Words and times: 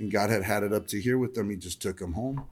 And 0.00 0.10
God 0.10 0.30
had 0.30 0.42
had 0.42 0.62
it 0.62 0.72
up 0.72 0.86
to 0.88 1.00
here 1.00 1.18
with 1.18 1.34
them. 1.34 1.50
He 1.50 1.56
just 1.56 1.80
took 1.80 1.98
them 1.98 2.14
home. 2.14 2.46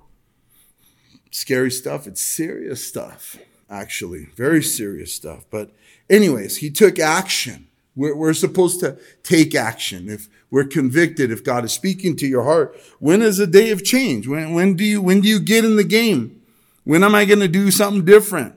Scary 1.30 1.71
stuff. 1.71 2.07
It's 2.07 2.21
serious 2.21 2.87
stuff, 2.87 3.38
actually. 3.71 4.27
Very 4.37 4.62
serious 4.62 5.15
stuff. 5.15 5.47
But, 5.51 5.73
anyways, 6.11 6.59
he 6.59 6.69
took 6.69 6.98
action. 6.98 7.66
We're, 7.97 8.15
we're 8.15 8.34
supposed 8.34 8.80
to 8.80 8.98
take 9.23 9.55
action. 9.55 10.11
If 10.11 10.29
we're 10.51 10.65
convicted, 10.65 11.30
if 11.30 11.43
God 11.43 11.65
is 11.65 11.73
speaking 11.73 12.16
to 12.16 12.27
your 12.27 12.45
heart, 12.45 12.79
when 12.98 13.23
is 13.23 13.38
a 13.38 13.47
day 13.47 13.71
of 13.71 13.83
change? 13.83 14.29
When, 14.29 14.52
when 14.52 14.77
do 14.77 14.85
you, 14.85 15.01
when 15.01 15.23
do 15.23 15.29
you 15.29 15.40
get 15.40 15.65
in 15.65 15.77
the 15.77 15.85
game? 15.85 16.43
When 16.85 17.02
am 17.02 17.15
I 17.15 17.24
going 17.24 17.40
to 17.40 17.49
do 17.49 17.71
something 17.71 18.05
different? 18.05 18.55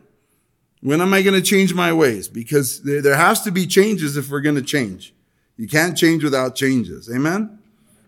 When 0.81 1.00
am 1.00 1.14
I 1.14 1.22
going 1.22 1.42
to 1.42 1.45
change 1.45 1.73
my 1.73 1.94
ways? 1.94 2.28
Because 2.28 2.81
there, 2.83 3.02
there 3.02 3.16
has 3.16 3.42
to 3.44 3.52
be 3.52 3.66
changes 3.67 4.17
if 4.17 4.30
we're 4.30 4.42
going 4.42 4.55
to 4.55 4.61
change. 4.61 5.14
You 5.55 5.67
can't 5.67 5.98
change 5.98 6.26
without 6.26 6.55
changes. 6.55 7.09
Amen? 7.09 7.59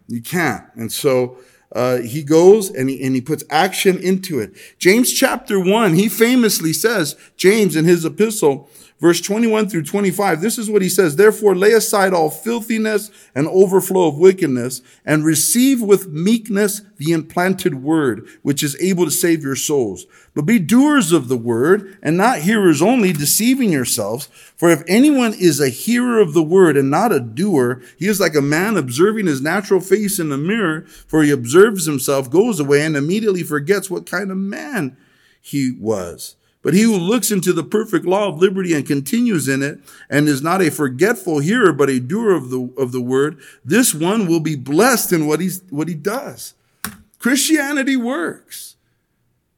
You 0.07 0.21
can't. 0.21 0.65
And 0.75 0.91
so 0.91 1.37
uh, 1.71 1.97
he 1.97 2.23
goes 2.23 2.69
and 2.69 2.89
he, 2.89 3.03
and 3.03 3.15
he 3.15 3.21
puts 3.21 3.43
action 3.49 3.97
into 3.97 4.39
it. 4.39 4.55
James 4.77 5.11
chapter 5.11 5.59
1, 5.59 5.95
he 5.95 6.07
famously 6.07 6.73
says, 6.73 7.15
James 7.35 7.75
in 7.75 7.85
his 7.85 8.05
epistle, 8.05 8.69
verse 9.03 9.19
21 9.19 9.67
through 9.67 9.83
25, 9.83 10.39
this 10.39 10.57
is 10.57 10.69
what 10.69 10.81
he 10.81 10.87
says. 10.87 11.17
Therefore 11.17 11.57
lay 11.57 11.73
aside 11.73 12.13
all 12.13 12.29
filthiness 12.29 13.11
and 13.35 13.49
overflow 13.49 14.07
of 14.07 14.17
wickedness 14.17 14.81
and 15.05 15.25
receive 15.25 15.81
with 15.81 16.07
meekness 16.07 16.83
the 16.95 17.11
implanted 17.11 17.83
word, 17.83 18.25
which 18.43 18.63
is 18.63 18.81
able 18.81 19.03
to 19.03 19.11
save 19.11 19.43
your 19.43 19.57
souls. 19.57 20.05
But 20.33 20.43
be 20.43 20.57
doers 20.57 21.11
of 21.11 21.27
the 21.27 21.35
word 21.35 21.97
and 22.01 22.15
not 22.15 22.43
hearers 22.43 22.81
only, 22.81 23.11
deceiving 23.11 23.73
yourselves. 23.73 24.27
For 24.55 24.69
if 24.69 24.83
anyone 24.87 25.33
is 25.33 25.59
a 25.59 25.67
hearer 25.67 26.21
of 26.21 26.33
the 26.33 26.41
word 26.41 26.77
and 26.77 26.89
not 26.89 27.11
a 27.11 27.19
doer, 27.19 27.81
he 27.99 28.07
is 28.07 28.21
like 28.21 28.35
a 28.35 28.41
man 28.41 28.77
observing 28.77 29.27
his 29.27 29.41
natural 29.41 29.81
face 29.81 30.17
in 30.17 30.29
the 30.29 30.37
mirror, 30.37 30.85
for 31.07 31.23
he 31.23 31.29
observes 31.29 31.85
himself, 31.85 32.31
goes 32.31 32.57
away, 32.57 32.85
and 32.85 32.95
immediately 32.95 33.43
forgets 33.43 33.89
what 33.89 34.05
kind 34.05 34.31
of 34.31 34.37
man 34.37 34.95
he 35.41 35.75
was. 35.77 36.37
But 36.63 36.73
he 36.73 36.83
who 36.83 36.97
looks 36.97 37.29
into 37.29 37.51
the 37.51 37.63
perfect 37.63 38.05
law 38.05 38.29
of 38.29 38.39
liberty 38.39 38.73
and 38.73 38.87
continues 38.87 39.49
in 39.49 39.61
it, 39.61 39.79
and 40.09 40.27
is 40.29 40.41
not 40.41 40.61
a 40.61 40.71
forgetful 40.71 41.39
hearer, 41.39 41.73
but 41.73 41.89
a 41.89 41.99
doer 41.99 42.31
of 42.31 42.49
the, 42.49 42.73
of 42.77 42.93
the 42.93 43.01
word, 43.01 43.39
this 43.63 43.93
one 43.93 44.27
will 44.27 44.39
be 44.39 44.55
blessed 44.55 45.11
in 45.11 45.27
what 45.27 45.41
he's, 45.41 45.61
what 45.69 45.89
he 45.89 45.93
does. 45.93 46.53
Christianity 47.19 47.97
works. 47.97 48.77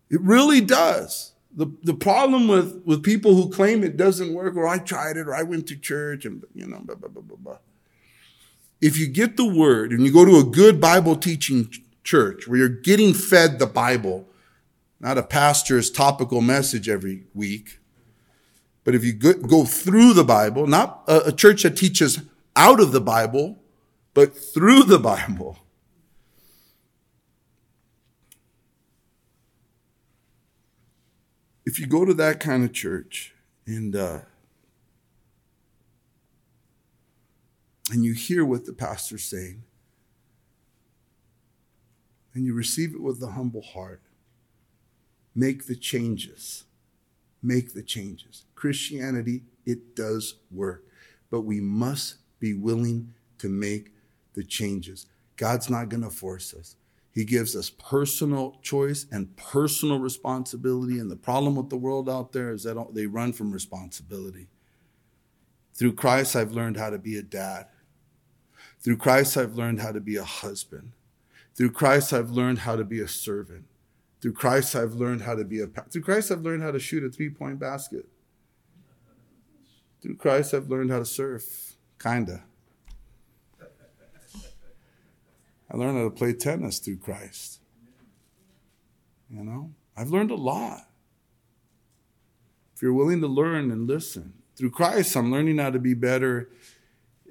It 0.10 0.20
really 0.22 0.62
does. 0.62 1.34
The, 1.56 1.68
the 1.84 1.94
problem 1.94 2.48
with, 2.48 2.82
with 2.86 3.04
people 3.04 3.36
who 3.36 3.50
claim 3.50 3.84
it 3.84 3.98
doesn't 3.98 4.34
work, 4.34 4.56
or 4.56 4.68
I 4.68 4.80
tried 4.80 5.16
it, 5.16 5.28
or 5.28 5.36
I 5.36 5.44
went 5.44 5.68
to 5.68 5.76
church, 5.76 6.26
and 6.26 6.44
you 6.56 6.66
know, 6.66 6.80
blah, 6.80 6.96
blah, 6.96 7.10
blah, 7.10 7.22
blah, 7.22 7.38
blah. 7.38 7.58
If 8.82 8.98
you 8.98 9.08
get 9.08 9.38
the 9.38 9.46
word 9.46 9.92
and 9.92 10.04
you 10.04 10.12
go 10.12 10.26
to 10.26 10.38
a 10.38 10.44
good 10.44 10.82
Bible 10.82 11.16
teaching 11.16 11.72
church 12.04 12.48
where 12.48 12.58
you're 12.58 12.70
getting 12.70 13.14
fed 13.14 13.58
the 13.58 13.68
Bible, 13.68 14.28
not 15.00 15.18
a 15.18 15.24
pastor's 15.24 15.90
topical 15.90 16.42
message 16.42 16.88
every 16.88 17.26
week, 17.34 17.80
but 18.84 18.96
if 18.96 19.04
you 19.04 19.14
go 19.14 19.66
through 19.66 20.14
the 20.14 20.24
Bible, 20.24 20.68
not 20.68 21.04
a, 21.08 21.32
church 21.32 21.64
that 21.64 21.76
teaches 21.76 22.22
out 22.56 22.80
of 22.80 22.92
the 22.92 23.02
Bible, 23.02 23.60
but 24.14 24.38
through 24.38 24.84
the 24.84 25.00
Bible, 25.00 25.58
if 31.66 31.80
you 31.80 31.88
go 31.88 32.06
to 32.06 32.14
that 32.14 32.40
kind 32.40 32.64
of 32.64 32.72
church 32.72 33.34
and 33.66 33.96
uh, 33.96 34.20
and 37.92 38.06
you 38.06 38.14
hear 38.14 38.46
what 38.46 38.66
the 38.66 38.74
pastor's 38.74 39.24
saying 39.24 39.64
and 42.34 42.46
you 42.46 42.54
receive 42.54 42.94
it 42.94 43.02
with 43.02 43.22
a 43.24 43.32
humble 43.32 43.62
heart 43.62 44.02
make 45.36 45.68
the 45.68 45.76
changes 45.76 46.64
make 47.44 47.74
the 47.74 47.84
changes 47.84 48.46
christianity 48.56 49.44
it 49.66 49.96
does 49.96 50.36
work 50.52 50.84
but 51.30 51.42
we 51.42 51.60
must 51.60 52.16
be 52.40 52.54
willing 52.54 53.14
to 53.38 53.50
make 53.50 53.92
the 54.34 54.44
changes 54.44 55.06
god's 55.38 55.70
not 55.70 55.90
going 55.90 56.04
to 56.04 56.10
force 56.10 56.54
us 56.54 56.76
he 57.16 57.24
gives 57.24 57.56
us 57.56 57.70
personal 57.70 58.60
choice 58.62 59.06
and 59.10 59.34
personal 59.38 60.00
responsibility. 60.00 61.00
And 61.00 61.10
the 61.10 61.16
problem 61.16 61.56
with 61.56 61.70
the 61.70 61.78
world 61.78 62.10
out 62.10 62.34
there 62.34 62.52
is 62.52 62.64
that 62.64 62.94
they 62.94 63.06
run 63.06 63.32
from 63.32 63.54
responsibility. 63.54 64.48
Through 65.74 65.94
Christ, 65.94 66.36
I've 66.36 66.52
learned 66.52 66.76
how 66.76 66.90
to 66.90 66.98
be 66.98 67.16
a 67.16 67.22
dad. 67.22 67.68
Through 68.82 68.98
Christ, 68.98 69.38
I've 69.38 69.56
learned 69.56 69.80
how 69.80 69.94
to 69.94 70.02
be 70.02 70.18
a 70.18 70.26
husband. 70.26 70.92
Through 71.56 71.72
Christ, 71.72 72.12
I've 72.12 72.32
learned 72.32 72.60
how 72.60 72.76
to 72.76 72.84
be 72.84 73.00
a 73.00 73.08
servant. 73.08 73.64
Through 74.26 74.34
Christ, 74.34 74.76
I've 74.76 74.96
learned 74.96 75.22
how 75.22 75.36
to 75.36 75.44
be 75.44 75.60
a 75.60 75.68
through 75.68 76.02
Christ, 76.02 76.32
I've 76.32 76.42
learned 76.42 76.64
how 76.64 76.72
to 76.72 76.80
shoot 76.80 77.04
a 77.04 77.12
three-point 77.12 77.60
basket. 77.60 78.08
Through 80.02 80.16
Christ, 80.16 80.56
I've 80.56 80.68
learned 80.68 80.90
how 80.90 80.98
to 80.98 81.06
surf, 81.06 81.76
kinda. 82.02 82.44
I 85.70 85.78
learned 85.78 85.98
how 86.00 86.04
to 86.06 86.10
play 86.10 86.34
tennis 86.34 86.80
through 86.80 86.98
Christ. 86.98 87.60
You 89.30 89.44
know, 89.44 89.76
I've 89.96 90.10
learned 90.10 90.32
a 90.32 90.36
lot. 90.36 90.90
If 92.76 92.82
you're 92.82 92.94
willing 92.94 93.22
to 93.22 93.28
learn 93.28 93.70
and 93.70 93.86
listen, 93.86 94.34
through 94.56 94.72
Christ, 94.72 95.16
I'm 95.16 95.32
learning 95.32 95.60
how 95.60 95.70
to 95.70 95.78
be 95.78 95.94
better 95.94 96.50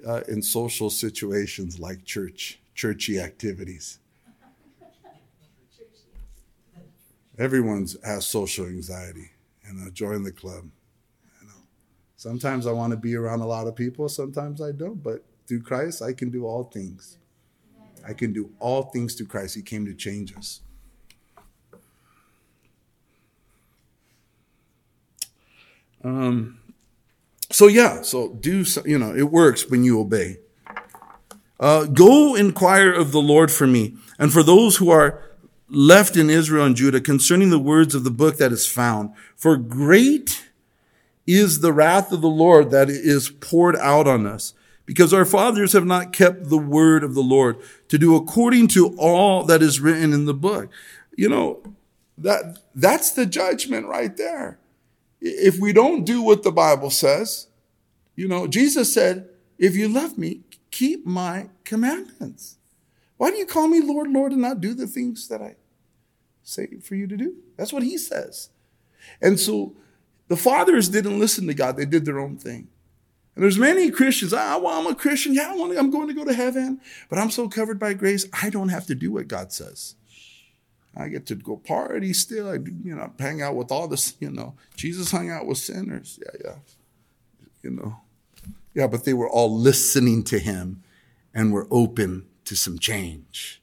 uh, 0.07 0.21
in 0.29 0.41
social 0.41 0.89
situations 0.89 1.77
like 1.77 2.05
church, 2.05 2.61
churchy 2.73 3.19
activities. 3.19 3.99
Everyone 7.37 7.87
has 8.03 8.25
social 8.25 8.65
anxiety, 8.65 9.31
and 9.65 9.79
you 9.79 9.85
know, 9.85 9.91
join 9.91 10.23
the 10.23 10.31
club. 10.31 10.65
You 11.41 11.47
know, 11.47 11.53
sometimes 12.15 12.65
I 12.65 12.71
want 12.71 12.91
to 12.91 12.97
be 12.97 13.15
around 13.15 13.41
a 13.41 13.47
lot 13.47 13.67
of 13.67 13.75
people, 13.75 14.07
sometimes 14.07 14.61
I 14.61 14.71
don't. 14.71 15.01
But 15.01 15.23
through 15.47 15.61
Christ, 15.61 16.01
I 16.01 16.13
can 16.13 16.29
do 16.29 16.45
all 16.45 16.63
things. 16.63 17.17
I 18.07 18.13
can 18.13 18.33
do 18.33 18.51
all 18.59 18.83
things 18.83 19.15
through 19.15 19.27
Christ. 19.27 19.55
He 19.55 19.61
came 19.61 19.85
to 19.85 19.93
change 19.93 20.35
us. 20.37 20.61
Um, 26.03 26.59
so 27.51 27.67
yeah, 27.67 28.03
so 28.03 28.29
do 28.29 28.63
you 28.85 28.99
know 28.99 29.15
it 29.15 29.31
works 29.31 29.69
when 29.69 29.83
you 29.83 29.99
obey. 29.99 30.37
Uh, 31.59 31.85
go 31.85 32.35
inquire 32.35 32.91
of 32.91 33.11
the 33.11 33.21
Lord 33.21 33.51
for 33.51 33.65
me 33.65 33.95
and 34.19 34.31
for 34.31 34.43
those 34.43 34.77
who 34.77 34.89
are 34.89 35.23
left 35.67 36.15
in 36.15 36.29
Israel 36.29 36.65
and 36.65 36.75
Judah 36.75 37.01
concerning 37.01 37.49
the 37.49 37.59
words 37.59 37.95
of 37.95 38.03
the 38.03 38.11
book 38.11 38.37
that 38.37 38.51
is 38.51 38.67
found. 38.67 39.11
For 39.35 39.57
great 39.57 40.49
is 41.25 41.61
the 41.61 41.73
wrath 41.73 42.11
of 42.11 42.21
the 42.21 42.27
Lord 42.27 42.71
that 42.71 42.89
is 42.89 43.29
poured 43.29 43.75
out 43.77 44.07
on 44.07 44.27
us 44.27 44.53
because 44.85 45.13
our 45.13 45.25
fathers 45.25 45.73
have 45.73 45.85
not 45.85 46.13
kept 46.13 46.49
the 46.49 46.57
word 46.57 47.03
of 47.03 47.15
the 47.15 47.23
Lord 47.23 47.57
to 47.87 47.97
do 47.97 48.15
according 48.15 48.67
to 48.69 48.95
all 48.97 49.43
that 49.43 49.61
is 49.61 49.79
written 49.79 50.13
in 50.13 50.25
the 50.25 50.33
book. 50.33 50.69
You 51.15 51.29
know, 51.29 51.63
that, 52.17 52.59
that's 52.75 53.11
the 53.11 53.25
judgment 53.25 53.87
right 53.87 54.15
there. 54.15 54.59
If 55.19 55.59
we 55.59 55.73
don't 55.73 56.05
do 56.05 56.21
what 56.21 56.43
the 56.43 56.51
Bible 56.51 56.91
says, 56.91 57.47
you 58.15 58.27
know, 58.27 58.47
Jesus 58.47 58.93
said, 58.93 59.29
if 59.57 59.75
you 59.75 59.87
love 59.87 60.17
me, 60.17 60.41
keep 60.69 61.05
my 61.05 61.49
commandments. 61.63 62.54
Why 63.17 63.31
do 63.31 63.37
you 63.37 63.45
call 63.45 63.67
me 63.67 63.81
Lord, 63.81 64.09
Lord, 64.09 64.31
and 64.31 64.41
not 64.41 64.61
do 64.61 64.73
the 64.73 64.87
things 64.87 65.27
that 65.29 65.41
I 65.41 65.55
say 66.43 66.67
for 66.81 66.95
you 66.95 67.07
to 67.07 67.17
do? 67.17 67.35
That's 67.57 67.71
what 67.71 67.83
he 67.83 67.97
says. 67.97 68.49
And 69.21 69.39
so 69.39 69.75
the 70.27 70.37
fathers 70.37 70.89
didn't 70.89 71.19
listen 71.19 71.47
to 71.47 71.53
God, 71.53 71.77
they 71.77 71.85
did 71.85 72.05
their 72.05 72.19
own 72.19 72.37
thing. 72.37 72.67
And 73.35 73.43
there's 73.43 73.57
many 73.57 73.91
Christians, 73.91 74.33
ah, 74.33 74.57
well, 74.57 74.79
I'm 74.79 74.87
a 74.87 74.95
Christian. 74.95 75.33
Yeah, 75.33 75.51
I 75.51 75.55
want 75.55 75.73
to, 75.73 75.79
I'm 75.79 75.91
going 75.91 76.07
to 76.07 76.13
go 76.13 76.23
to 76.23 76.33
heaven, 76.33 76.79
but 77.09 77.19
I'm 77.19 77.29
so 77.29 77.49
covered 77.49 77.79
by 77.79 77.93
grace, 77.93 78.25
I 78.31 78.49
don't 78.49 78.69
have 78.69 78.85
to 78.87 78.95
do 78.95 79.11
what 79.11 79.27
God 79.27 79.51
says. 79.51 79.95
I 80.95 81.09
get 81.09 81.25
to 81.27 81.35
go 81.35 81.57
party 81.57 82.13
still. 82.13 82.49
I, 82.49 82.53
you 82.53 82.95
know, 82.95 83.11
hang 83.19 83.41
out 83.41 83.55
with 83.55 83.71
all 83.71 83.89
this, 83.89 84.15
you 84.21 84.31
know. 84.31 84.55
Jesus 84.77 85.11
hung 85.11 85.29
out 85.29 85.45
with 85.45 85.57
sinners. 85.57 86.17
Yeah, 86.21 86.41
yeah. 86.45 86.55
You 87.61 87.71
know. 87.71 87.97
Yeah, 88.73 88.87
but 88.87 89.03
they 89.03 89.13
were 89.13 89.29
all 89.29 89.53
listening 89.53 90.23
to 90.25 90.39
him 90.39 90.83
and 91.33 91.51
were 91.51 91.67
open 91.69 92.25
to 92.45 92.55
some 92.55 92.79
change. 92.79 93.61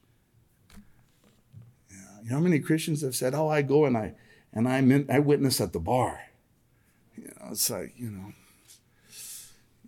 You 2.23 2.31
know 2.31 2.37
how 2.37 2.43
many 2.43 2.61
Christians 2.61 3.03
have 3.03 3.17
said, 3.17 3.35
"Oh, 3.35 3.49
I 3.49 3.63
go 3.63 3.85
and 3.85 3.97
I 3.97 4.15
and 4.53 4.69
I 4.69 4.79
I 5.13 5.19
witness 5.19 5.61
at 5.61 5.73
the 5.73 5.81
bar." 5.81 6.21
You 7.17 7.25
know, 7.25 7.49
it's 7.51 7.69
like 7.69 7.95
you 7.97 8.11
know, 8.11 8.33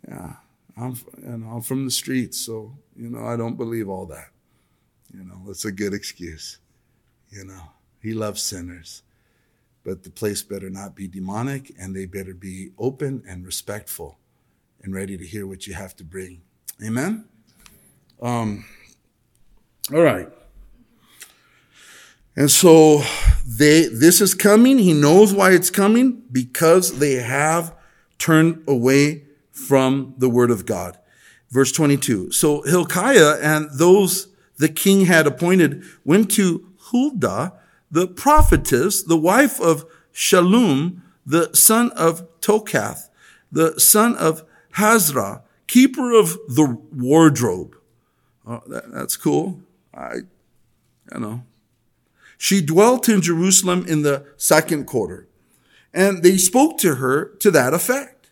yeah, 0.07 0.33
I'm 0.75 0.97
you 1.17 1.37
know 1.37 1.47
I'm 1.47 1.61
from 1.61 1.85
the 1.85 1.91
streets, 1.91 2.37
so 2.37 2.77
you 2.95 3.09
know 3.09 3.25
I 3.25 3.37
don't 3.37 3.55
believe 3.55 3.87
all 3.87 4.05
that. 4.07 4.31
You 5.13 5.23
know, 5.23 5.41
it's 5.47 5.63
a 5.63 5.71
good 5.71 5.93
excuse. 5.93 6.57
You 7.29 7.45
know, 7.45 7.61
he 8.01 8.13
loves 8.13 8.41
sinners, 8.41 9.01
but 9.83 10.03
the 10.03 10.09
place 10.09 10.43
better 10.43 10.69
not 10.69 10.93
be 10.93 11.07
demonic, 11.07 11.71
and 11.79 11.95
they 11.95 12.05
better 12.05 12.33
be 12.33 12.71
open 12.77 13.23
and 13.25 13.45
respectful, 13.45 14.17
and 14.81 14.93
ready 14.93 15.17
to 15.17 15.25
hear 15.25 15.47
what 15.47 15.67
you 15.67 15.73
have 15.73 15.95
to 15.97 16.03
bring. 16.03 16.41
Amen. 16.83 17.29
Um. 18.21 18.65
All 19.93 20.01
right. 20.01 20.29
And 22.35 22.51
so 22.51 23.03
they, 23.45 23.85
this 23.87 24.19
is 24.19 24.33
coming. 24.33 24.77
He 24.77 24.93
knows 24.93 25.33
why 25.33 25.51
it's 25.51 25.69
coming 25.69 26.23
because 26.31 26.99
they 26.99 27.13
have 27.13 27.73
turned 28.17 28.63
away 28.67 29.23
from 29.51 30.15
the 30.17 30.29
word 30.29 30.51
of 30.51 30.65
God. 30.65 30.97
Verse 31.49 31.71
22. 31.71 32.31
So 32.31 32.63
Hilkiah 32.63 33.37
and 33.41 33.69
those 33.77 34.27
the 34.57 34.69
king 34.69 35.05
had 35.05 35.27
appointed 35.27 35.83
went 36.03 36.31
to 36.31 36.67
Huldah, 36.91 37.53
the 37.91 38.07
prophetess, 38.07 39.03
the 39.03 39.17
wife 39.17 39.59
of 39.59 39.85
Shallum, 40.13 41.01
the 41.25 41.53
son 41.53 41.91
of 41.91 42.27
Tokhath, 42.39 43.09
the 43.51 43.79
son 43.79 44.15
of 44.15 44.43
Hasrah, 44.75 45.41
keeper 45.67 46.11
of 46.13 46.37
the 46.47 46.77
wardrobe. 46.93 47.75
Oh, 48.47 48.61
that, 48.67 48.91
that's 48.91 49.17
cool. 49.17 49.61
I, 49.95 50.15
you 51.13 51.19
know, 51.19 51.43
she 52.37 52.61
dwelt 52.61 53.07
in 53.07 53.21
Jerusalem 53.21 53.85
in 53.87 54.01
the 54.01 54.25
second 54.37 54.85
quarter. 54.85 55.27
And 55.93 56.23
they 56.23 56.37
spoke 56.37 56.77
to 56.79 56.95
her 56.95 57.25
to 57.39 57.51
that 57.51 57.73
effect. 57.73 58.29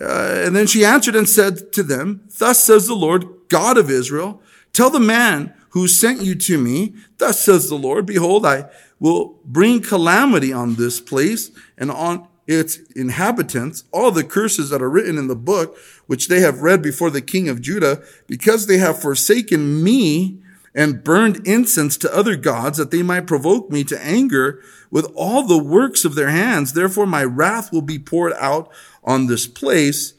Uh, 0.00 0.42
and 0.44 0.56
then 0.56 0.66
she 0.66 0.84
answered 0.84 1.16
and 1.16 1.28
said 1.28 1.72
to 1.72 1.82
them, 1.82 2.22
Thus 2.38 2.62
says 2.62 2.86
the 2.86 2.94
Lord, 2.94 3.26
God 3.48 3.78
of 3.78 3.90
Israel, 3.90 4.42
tell 4.72 4.90
the 4.90 5.00
man 5.00 5.54
who 5.70 5.88
sent 5.88 6.22
you 6.22 6.34
to 6.34 6.58
me, 6.58 6.94
Thus 7.18 7.44
says 7.44 7.68
the 7.68 7.76
Lord, 7.76 8.06
behold, 8.06 8.46
I 8.46 8.70
will 8.98 9.38
bring 9.44 9.80
calamity 9.80 10.52
on 10.52 10.74
this 10.74 11.00
place 11.00 11.50
and 11.76 11.90
on 11.90 12.26
its 12.46 12.78
inhabitants, 12.94 13.84
all 13.92 14.10
the 14.10 14.24
curses 14.24 14.70
that 14.70 14.80
are 14.80 14.90
written 14.90 15.18
in 15.18 15.26
the 15.26 15.36
book, 15.36 15.76
which 16.06 16.28
they 16.28 16.40
have 16.40 16.62
read 16.62 16.80
before 16.80 17.10
the 17.10 17.20
king 17.20 17.48
of 17.48 17.60
Judah, 17.60 18.02
because 18.26 18.66
they 18.66 18.78
have 18.78 19.00
forsaken 19.00 19.82
me 19.82 20.40
and 20.76 21.02
burned 21.02 21.44
incense 21.46 21.96
to 21.96 22.14
other 22.14 22.36
gods 22.36 22.76
that 22.76 22.90
they 22.90 23.02
might 23.02 23.26
provoke 23.26 23.70
me 23.70 23.82
to 23.82 24.04
anger 24.04 24.62
with 24.90 25.10
all 25.16 25.42
the 25.42 25.62
works 25.62 26.04
of 26.04 26.14
their 26.14 26.28
hands. 26.28 26.74
Therefore 26.74 27.06
my 27.06 27.24
wrath 27.24 27.72
will 27.72 27.82
be 27.82 27.98
poured 27.98 28.34
out 28.34 28.70
on 29.02 29.26
this 29.26 29.46
place 29.46 30.12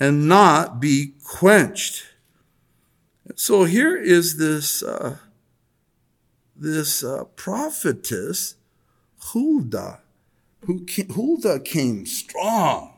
and 0.00 0.26
not 0.26 0.80
be 0.80 1.12
quenched. 1.22 2.06
So 3.36 3.64
here 3.64 3.96
is 3.96 4.38
this, 4.38 4.82
uh, 4.82 5.18
this 6.56 7.04
uh, 7.04 7.24
prophetess, 7.36 8.54
Huldah, 9.32 10.00
who 10.64 10.86
came, 10.86 11.10
Huldah 11.10 11.60
came 11.60 12.06
strong 12.06 12.96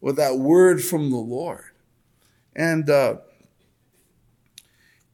with 0.00 0.16
that 0.16 0.38
word 0.38 0.82
from 0.82 1.10
the 1.10 1.18
Lord. 1.18 1.66
And 2.56 2.90
uh, 2.90 3.18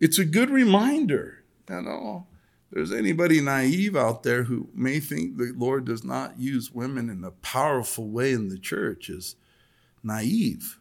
it's 0.01 0.19
a 0.19 0.25
good 0.25 0.51
reminder. 0.51 1.45
You 1.69 1.83
know, 1.83 2.27
there's 2.71 2.93
anybody 2.93 3.41
naive 3.41 3.97
out 3.97 4.23
there 4.23 4.45
who 4.45 4.69
may 4.75 5.01
think 5.01 5.37
the 5.37 5.53
Lord 5.57 5.85
does 5.85 6.05
not 6.05 6.39
use 6.39 6.73
women 6.73 7.09
in 7.09 7.23
a 7.25 7.31
powerful 7.31 8.09
way 8.09 8.33
in 8.33 8.49
the 8.49 8.59
church 8.59 9.09
is 9.09 9.37
naive. 10.03 10.79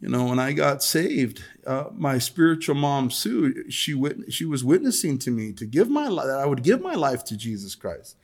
You 0.00 0.08
know, 0.08 0.26
when 0.26 0.38
I 0.38 0.52
got 0.52 0.82
saved, 0.82 1.42
uh, 1.66 1.84
my 1.92 2.18
spiritual 2.18 2.74
mom 2.74 3.10
Sue, 3.10 3.70
she 3.70 3.94
wit- 3.94 4.32
she 4.32 4.44
was 4.44 4.64
witnessing 4.64 5.18
to 5.18 5.30
me 5.30 5.52
to 5.52 5.64
give 5.64 5.88
my 5.88 6.08
life. 6.08 6.26
That 6.26 6.40
I 6.40 6.46
would 6.46 6.62
give 6.62 6.82
my 6.82 6.94
life 6.94 7.24
to 7.24 7.36
Jesus 7.36 7.74
Christ, 7.74 8.16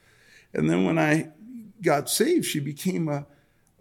and 0.52 0.68
then 0.68 0.84
when 0.84 0.98
I 0.98 1.30
got 1.80 2.10
saved, 2.10 2.44
she 2.44 2.60
became 2.60 3.08
a, 3.08 3.26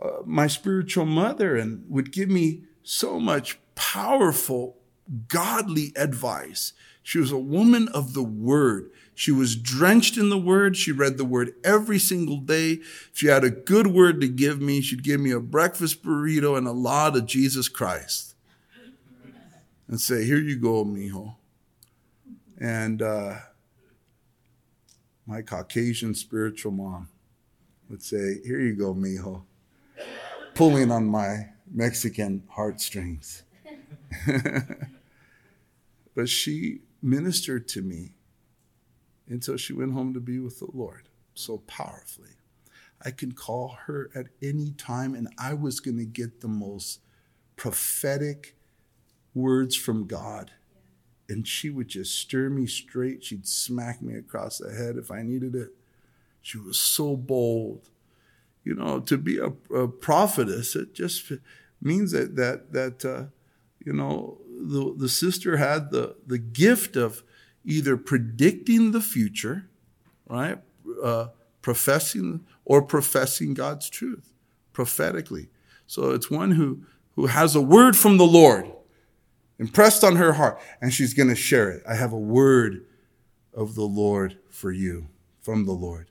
uh, 0.01 0.21
my 0.23 0.47
spiritual 0.47 1.05
mother 1.05 1.57
and 1.57 1.83
would 1.89 2.13
give 2.13 2.29
me 2.29 2.63
so 2.83 3.19
much 3.19 3.59
powerful 3.75 4.78
godly 5.27 5.93
advice. 5.95 6.73
She 7.03 7.17
was 7.17 7.31
a 7.31 7.37
woman 7.37 7.87
of 7.89 8.13
the 8.13 8.23
word. 8.23 8.91
She 9.15 9.31
was 9.31 9.55
drenched 9.55 10.17
in 10.17 10.29
the 10.29 10.37
word. 10.37 10.77
She 10.77 10.91
read 10.91 11.17
the 11.17 11.25
word 11.25 11.53
every 11.63 11.99
single 11.99 12.37
day. 12.37 12.79
She 13.13 13.27
had 13.27 13.43
a 13.43 13.49
good 13.49 13.87
word 13.87 14.21
to 14.21 14.27
give 14.27 14.61
me. 14.61 14.81
She'd 14.81 15.03
give 15.03 15.19
me 15.19 15.31
a 15.31 15.39
breakfast 15.39 16.03
burrito 16.03 16.57
and 16.57 16.67
a 16.67 16.71
lot 16.71 17.17
of 17.17 17.25
Jesus 17.25 17.67
Christ 17.67 18.35
and 19.87 19.99
say, 19.99 20.23
Here 20.23 20.37
you 20.37 20.57
go, 20.57 20.85
mijo. 20.85 21.35
And 22.61 23.01
uh, 23.01 23.35
my 25.25 25.41
Caucasian 25.41 26.13
spiritual 26.13 26.71
mom 26.71 27.09
would 27.89 28.03
say, 28.03 28.39
Here 28.45 28.59
you 28.59 28.75
go, 28.75 28.93
mijo, 28.93 29.43
pulling 30.53 30.91
on 30.91 31.07
my 31.07 31.49
Mexican 31.69 32.43
heartstrings. 32.49 33.43
But 36.19 36.27
she 36.27 36.81
ministered 37.01 37.69
to 37.69 37.81
me 37.81 38.11
until 39.29 39.55
she 39.55 39.71
went 39.71 39.93
home 39.93 40.13
to 40.13 40.19
be 40.19 40.37
with 40.37 40.59
the 40.59 40.67
Lord 40.73 41.07
so 41.33 41.59
powerfully. 41.59 42.35
I 43.05 43.11
can 43.11 43.31
call 43.31 43.77
her 43.85 44.09
at 44.13 44.25
any 44.41 44.71
time, 44.71 45.15
and 45.15 45.29
I 45.37 45.53
was 45.53 45.79
going 45.79 45.95
to 45.95 46.03
get 46.03 46.41
the 46.41 46.49
most 46.49 46.99
prophetic 47.55 48.57
words 49.33 49.77
from 49.77 50.07
God. 50.07 50.51
And 51.29 51.47
she 51.47 51.69
would 51.69 51.87
just 51.87 52.19
stir 52.19 52.49
me 52.49 52.67
straight. 52.67 53.23
She'd 53.23 53.47
smack 53.47 54.01
me 54.01 54.15
across 54.15 54.57
the 54.57 54.73
head 54.73 54.97
if 54.97 55.11
I 55.11 55.21
needed 55.21 55.55
it. 55.55 55.69
She 56.41 56.57
was 56.57 56.77
so 56.77 57.15
bold. 57.15 57.87
You 58.65 58.75
know, 58.75 58.99
to 58.99 59.17
be 59.17 59.37
a, 59.37 59.53
a 59.73 59.87
prophetess, 59.87 60.75
it 60.75 60.93
just 60.93 61.31
means 61.81 62.11
that 62.11 62.35
that 62.35 62.73
that 62.73 63.05
uh, 63.05 63.27
you 63.85 63.93
know 63.93 64.41
the, 64.59 64.93
the 64.97 65.09
sister 65.09 65.57
had 65.57 65.91
the, 65.91 66.15
the 66.25 66.37
gift 66.37 66.95
of 66.95 67.23
either 67.63 67.97
predicting 67.97 68.91
the 68.91 69.01
future, 69.01 69.69
right? 70.27 70.59
Uh, 71.03 71.27
professing 71.61 72.45
or 72.65 72.81
professing 72.81 73.53
God's 73.53 73.89
truth 73.89 74.33
prophetically. 74.73 75.49
So 75.87 76.11
it's 76.11 76.29
one 76.29 76.51
who, 76.51 76.83
who 77.15 77.27
has 77.27 77.55
a 77.55 77.61
word 77.61 77.95
from 77.95 78.17
the 78.17 78.25
Lord 78.25 78.71
impressed 79.57 80.03
on 80.03 80.15
her 80.15 80.33
heart, 80.33 80.59
and 80.81 80.93
she's 80.93 81.13
going 81.13 81.29
to 81.29 81.35
share 81.35 81.69
it. 81.69 81.83
I 81.87 81.95
have 81.95 82.13
a 82.13 82.19
word 82.19 82.85
of 83.53 83.75
the 83.75 83.83
Lord 83.83 84.37
for 84.49 84.71
you 84.71 85.07
from 85.41 85.65
the 85.65 85.73
Lord. 85.73 86.09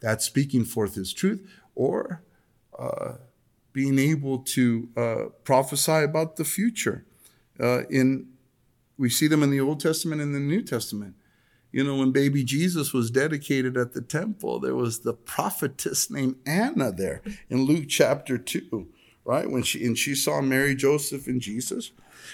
That's 0.00 0.24
speaking 0.24 0.64
forth 0.64 0.94
his 0.94 1.12
truth 1.12 1.46
or 1.74 2.22
uh, 2.78 3.14
being 3.72 3.98
able 3.98 4.38
to 4.38 4.88
uh, 4.96 5.24
prophesy 5.44 6.02
about 6.02 6.36
the 6.36 6.44
future 6.44 7.06
uh, 7.60 7.82
in 7.90 8.26
we 9.00 9.08
see 9.08 9.26
them 9.26 9.42
in 9.42 9.50
the 9.50 9.60
Old 9.60 9.80
Testament 9.80 10.20
and 10.20 10.34
the 10.34 10.40
New 10.40 10.62
Testament. 10.62 11.14
You 11.72 11.84
know, 11.84 11.96
when 11.96 12.10
baby 12.10 12.44
Jesus 12.44 12.92
was 12.92 13.10
dedicated 13.10 13.76
at 13.76 13.94
the 13.94 14.02
temple, 14.02 14.60
there 14.60 14.74
was 14.74 15.00
the 15.00 15.14
prophetess 15.14 16.10
named 16.10 16.36
Anna 16.44 16.92
there 16.92 17.22
in 17.48 17.62
Luke 17.62 17.86
chapter 17.88 18.36
2, 18.36 18.88
right? 19.24 19.48
When 19.48 19.62
she 19.62 19.84
and 19.86 19.96
she 19.96 20.14
saw 20.14 20.42
Mary, 20.42 20.74
Joseph, 20.74 21.26
and 21.26 21.40
Jesus. 21.40 21.92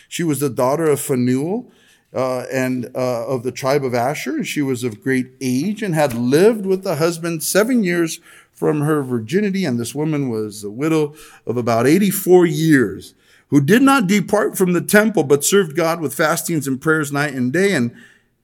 She 0.08 0.24
was 0.24 0.40
the 0.40 0.50
daughter 0.50 0.86
of 0.86 1.00
Phanuel 1.00 1.70
uh, 2.12 2.46
and 2.52 2.90
uh, 2.96 3.26
of 3.26 3.44
the 3.44 3.52
tribe 3.52 3.84
of 3.84 3.94
Asher. 3.94 4.42
She 4.42 4.62
was 4.62 4.82
of 4.82 5.02
great 5.02 5.32
age 5.40 5.82
and 5.82 5.94
had 5.94 6.14
lived 6.14 6.66
with 6.66 6.82
the 6.82 6.96
husband 6.96 7.44
seven 7.44 7.84
years 7.84 8.20
from 8.52 8.80
her 8.80 9.02
virginity. 9.02 9.64
And 9.64 9.78
this 9.78 9.94
woman 9.94 10.30
was 10.30 10.64
a 10.64 10.70
widow 10.70 11.14
of 11.46 11.56
about 11.56 11.86
84 11.86 12.46
years 12.46 13.14
who 13.48 13.60
did 13.60 13.82
not 13.82 14.06
depart 14.06 14.58
from 14.58 14.72
the 14.72 14.80
temple, 14.80 15.22
but 15.22 15.44
served 15.44 15.76
God 15.76 16.00
with 16.00 16.14
fastings 16.14 16.66
and 16.66 16.80
prayers 16.80 17.12
night 17.12 17.34
and 17.34 17.52
day. 17.52 17.74
And 17.74 17.94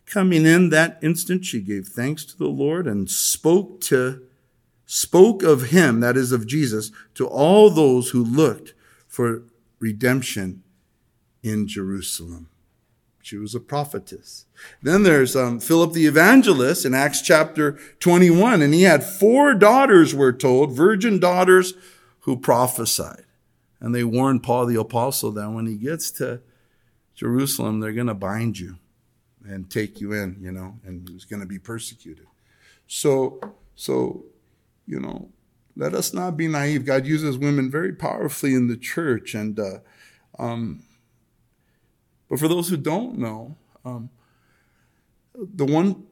coming 0.07 0.47
in 0.47 0.71
that 0.71 0.99
instant, 1.03 1.45
she 1.45 1.61
gave 1.61 1.89
thanks 1.89 2.25
to 2.27 2.39
the 2.39 2.49
Lord 2.49 2.87
and 2.87 3.11
spoke 3.11 3.81
to, 3.83 4.23
spoke 4.87 5.43
of 5.43 5.71
him, 5.71 6.01
that 6.01 6.17
is 6.17 6.33
of 6.33 6.47
Jesus, 6.47 6.93
to 7.15 7.27
all 7.27 7.71
those 7.71 8.11
who 8.11 8.25
looked 8.25 8.75
for 9.09 9.43
redemption 9.81 10.63
in 11.43 11.67
Jerusalem. 11.67 12.49
She 13.23 13.37
was 13.37 13.55
a 13.55 13.61
prophetess. 13.61 14.47
Then 14.83 15.05
there's 15.05 15.37
um, 15.37 15.61
Philip 15.61 15.93
the 15.93 16.07
evangelist 16.07 16.85
in 16.85 16.93
Acts 16.93 17.23
chapter 17.23 17.79
21, 18.01 18.63
and 18.63 18.75
he 18.75 18.83
had 18.83 19.05
four 19.05 19.55
daughters, 19.55 20.15
we're 20.15 20.33
told, 20.33 20.73
virgin 20.73 21.21
daughters 21.21 21.75
who 22.21 22.37
prophesied. 22.37 23.25
And 23.83 23.93
they 23.93 24.05
warned 24.05 24.45
Paul 24.45 24.67
the 24.67 24.81
apostle 24.81 25.33
that 25.33 25.51
when 25.51 25.67
he 25.67 25.75
gets 25.75 26.13
to 26.13 26.41
Jerusalem, 27.17 27.81
they're 27.81 27.93
going 27.93 28.07
to 28.07 28.15
bind 28.15 28.57
you 28.57 28.79
and 29.45 29.69
take 29.69 30.01
you 30.01 30.13
in, 30.13 30.37
you 30.41 30.53
know, 30.53 30.79
and 30.85 31.09
he's 31.09 31.25
going 31.25 31.41
to 31.41 31.47
be 31.47 31.59
persecuted. 31.59 32.27
So, 32.87 33.41
so, 33.75 34.25
you 34.87 35.01
know, 35.01 35.31
let 35.77 35.95
us 35.95 36.15
not 36.15 36.37
be 36.37 36.47
naive. 36.47 36.87
God 36.87 37.07
uses 37.07 37.37
women 37.37 37.73
very 37.73 37.93
powerfully 37.93 38.55
in 38.55 38.69
the 38.69 38.77
church, 38.77 39.35
and 39.35 39.59
uh, 39.59 39.79
um, 40.39 40.85
but 42.31 42.39
for 42.39 42.47
those 42.47 42.69
who 42.69 42.77
don't 42.77 43.19
know, 43.19 43.57
um, 43.85 44.11
the 45.35 45.65
one 45.65 46.05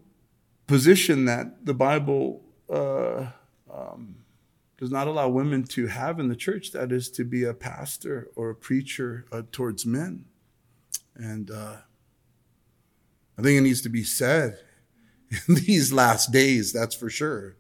position 0.66 1.24
that 1.26 1.64
the 1.64 1.74
Bible 1.74 2.42
uh, 2.68 3.26
um, 3.72 4.16
does 4.80 4.90
not 4.90 5.06
allow 5.06 5.28
women 5.28 5.62
to 5.62 5.86
have 5.86 6.18
in 6.18 6.28
the 6.28 6.34
church 6.34 6.72
that 6.72 6.90
is 6.90 7.10
to 7.10 7.22
be 7.22 7.44
a 7.44 7.54
pastor 7.54 8.30
or 8.34 8.50
a 8.50 8.54
preacher 8.54 9.26
uh, 9.30 9.42
towards 9.52 9.86
men, 9.86 10.24
and 11.14 11.50
uh, 11.50 11.76
I 13.38 13.42
think 13.42 13.58
it 13.58 13.62
needs 13.62 13.82
to 13.82 13.88
be 13.88 14.04
said 14.04 14.58
in 15.48 15.54
these 15.54 15.92
last 15.92 16.32
days, 16.32 16.72
that's 16.72 16.94
for 16.94 17.08
sure, 17.08 17.56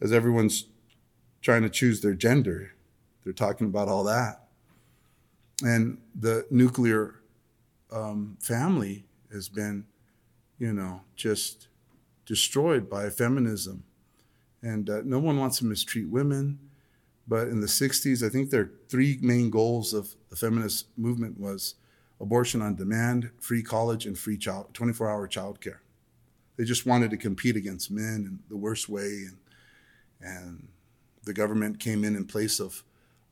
as 0.00 0.12
everyone's 0.12 0.66
trying 1.40 1.62
to 1.62 1.70
choose 1.70 2.00
their 2.00 2.14
gender. 2.14 2.72
They're 3.24 3.32
talking 3.32 3.66
about 3.66 3.88
all 3.88 4.04
that. 4.04 4.48
And 5.62 5.98
the 6.14 6.46
nuclear 6.50 7.16
um, 7.90 8.36
family 8.40 9.04
has 9.32 9.48
been, 9.48 9.86
you 10.58 10.72
know, 10.72 11.02
just 11.16 11.68
destroyed 12.24 12.88
by 12.88 13.10
feminism. 13.10 13.84
And 14.62 14.90
uh, 14.90 15.02
no 15.04 15.18
one 15.18 15.38
wants 15.38 15.58
to 15.58 15.64
mistreat 15.64 16.08
women. 16.08 16.58
But 17.26 17.48
in 17.48 17.60
the 17.60 17.66
60s, 17.66 18.26
I 18.26 18.28
think 18.28 18.50
their 18.50 18.72
three 18.88 19.18
main 19.22 19.50
goals 19.50 19.94
of 19.94 20.14
the 20.30 20.36
feminist 20.36 20.86
movement 20.96 21.38
was 21.38 21.76
abortion 22.20 22.60
on 22.60 22.74
demand, 22.74 23.30
free 23.38 23.62
college, 23.62 24.04
and 24.04 24.18
free 24.18 24.36
child, 24.36 24.74
24 24.74 25.08
hour 25.08 25.28
childcare. 25.28 25.78
They 26.56 26.64
just 26.64 26.86
wanted 26.86 27.10
to 27.12 27.16
compete 27.16 27.56
against 27.56 27.90
men 27.90 28.26
in 28.26 28.38
the 28.48 28.56
worst 28.56 28.88
way. 28.88 29.26
And, 29.28 29.38
and 30.20 30.68
the 31.24 31.32
government 31.32 31.78
came 31.78 32.04
in 32.04 32.16
in 32.16 32.26
place 32.26 32.60
of, 32.60 32.82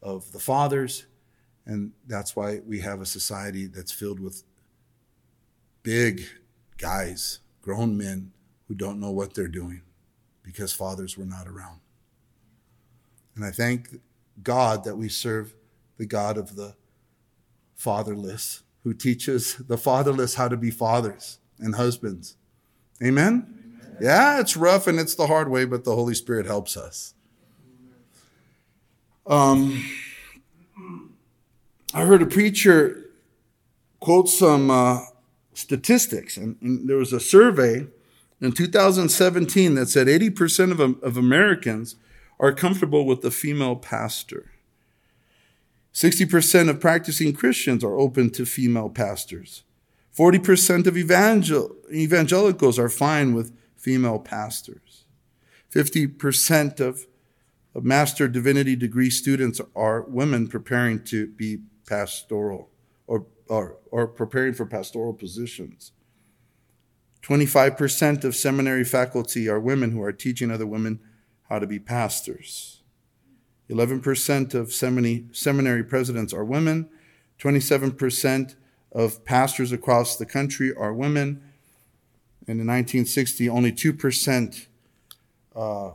of 0.00 0.30
the 0.32 0.38
fathers. 0.38 1.06
And 1.66 1.92
that's 2.06 2.34
why 2.34 2.60
we 2.66 2.80
have 2.80 3.00
a 3.00 3.06
society 3.06 3.66
that's 3.66 3.92
filled 3.92 4.20
with 4.20 4.44
big 5.82 6.22
guys, 6.78 7.40
grown 7.60 7.98
men 7.98 8.32
who 8.68 8.74
don't 8.74 9.00
know 9.00 9.10
what 9.10 9.34
they're 9.34 9.48
doing 9.48 9.82
because 10.48 10.72
fathers 10.72 11.18
were 11.18 11.26
not 11.26 11.46
around. 11.46 11.78
And 13.36 13.44
I 13.44 13.50
thank 13.50 14.00
God 14.42 14.82
that 14.84 14.96
we 14.96 15.10
serve 15.10 15.54
the 15.98 16.06
God 16.06 16.38
of 16.38 16.56
the 16.56 16.74
fatherless 17.76 18.62
who 18.82 18.94
teaches 18.94 19.56
the 19.56 19.76
fatherless 19.76 20.36
how 20.36 20.48
to 20.48 20.56
be 20.56 20.70
fathers 20.70 21.38
and 21.58 21.74
husbands. 21.74 22.38
Amen? 23.02 23.46
Amen? 23.82 23.98
Yeah, 24.00 24.40
it's 24.40 24.56
rough 24.56 24.86
and 24.86 24.98
it's 24.98 25.14
the 25.14 25.26
hard 25.26 25.50
way, 25.50 25.66
but 25.66 25.84
the 25.84 25.94
Holy 25.94 26.14
Spirit 26.14 26.46
helps 26.46 26.78
us. 26.78 27.12
Um, 29.26 29.84
I 31.92 32.06
heard 32.06 32.22
a 32.22 32.26
preacher 32.26 33.10
quote 34.00 34.30
some 34.30 34.70
uh, 34.70 35.00
statistics, 35.52 36.38
and, 36.38 36.56
and, 36.62 36.88
there 36.88 36.96
was 36.96 37.12
a 37.12 37.20
survey 37.20 37.86
in 38.40 38.52
2017 38.52 39.74
that 39.74 39.88
said 39.88 40.06
80% 40.06 40.72
of, 40.72 41.02
of 41.02 41.16
Americans 41.16 41.96
are 42.38 42.52
comfortable 42.52 43.04
with 43.04 43.20
the 43.20 43.30
female 43.30 43.76
pastor. 43.76 44.52
60% 45.92 46.68
of 46.68 46.80
practicing 46.80 47.32
Christians 47.32 47.82
are 47.82 47.98
open 47.98 48.30
to 48.30 48.46
female 48.46 48.88
pastors. 48.88 49.64
40% 50.16 50.86
of 50.86 50.96
evangel- 50.96 51.74
evangelicals 51.92 52.78
are 52.78 52.88
fine 52.88 53.34
with 53.34 53.52
female 53.76 54.18
pastors. 54.18 55.04
50% 55.72 56.80
of, 56.80 57.06
of 57.74 57.84
master 57.84 58.28
divinity 58.28 58.76
degree 58.76 59.10
students 59.10 59.60
are 59.74 60.02
women 60.02 60.48
preparing 60.48 61.02
to 61.04 61.26
be 61.28 61.58
pastoral 61.86 62.70
or, 63.06 63.26
or, 63.48 63.76
or 63.90 64.06
preparing 64.06 64.54
for 64.54 64.66
pastoral 64.66 65.12
positions. 65.12 65.92
25% 67.22 68.24
of 68.24 68.34
seminary 68.34 68.84
faculty 68.84 69.48
are 69.48 69.60
women 69.60 69.90
who 69.90 70.02
are 70.02 70.12
teaching 70.12 70.50
other 70.50 70.66
women 70.66 71.00
how 71.48 71.58
to 71.58 71.66
be 71.66 71.78
pastors. 71.78 72.82
11% 73.70 74.54
of 74.54 74.72
seminary, 74.72 75.84
presidents 75.84 76.32
are 76.32 76.44
women. 76.44 76.88
27% 77.38 78.54
of 78.92 79.24
pastors 79.24 79.72
across 79.72 80.16
the 80.16 80.26
country 80.26 80.74
are 80.74 80.92
women. 80.92 81.42
And 82.46 82.60
in 82.60 82.66
1960, 82.66 83.48
only 83.48 83.72
2% 83.72 84.66
uh, 85.54 85.90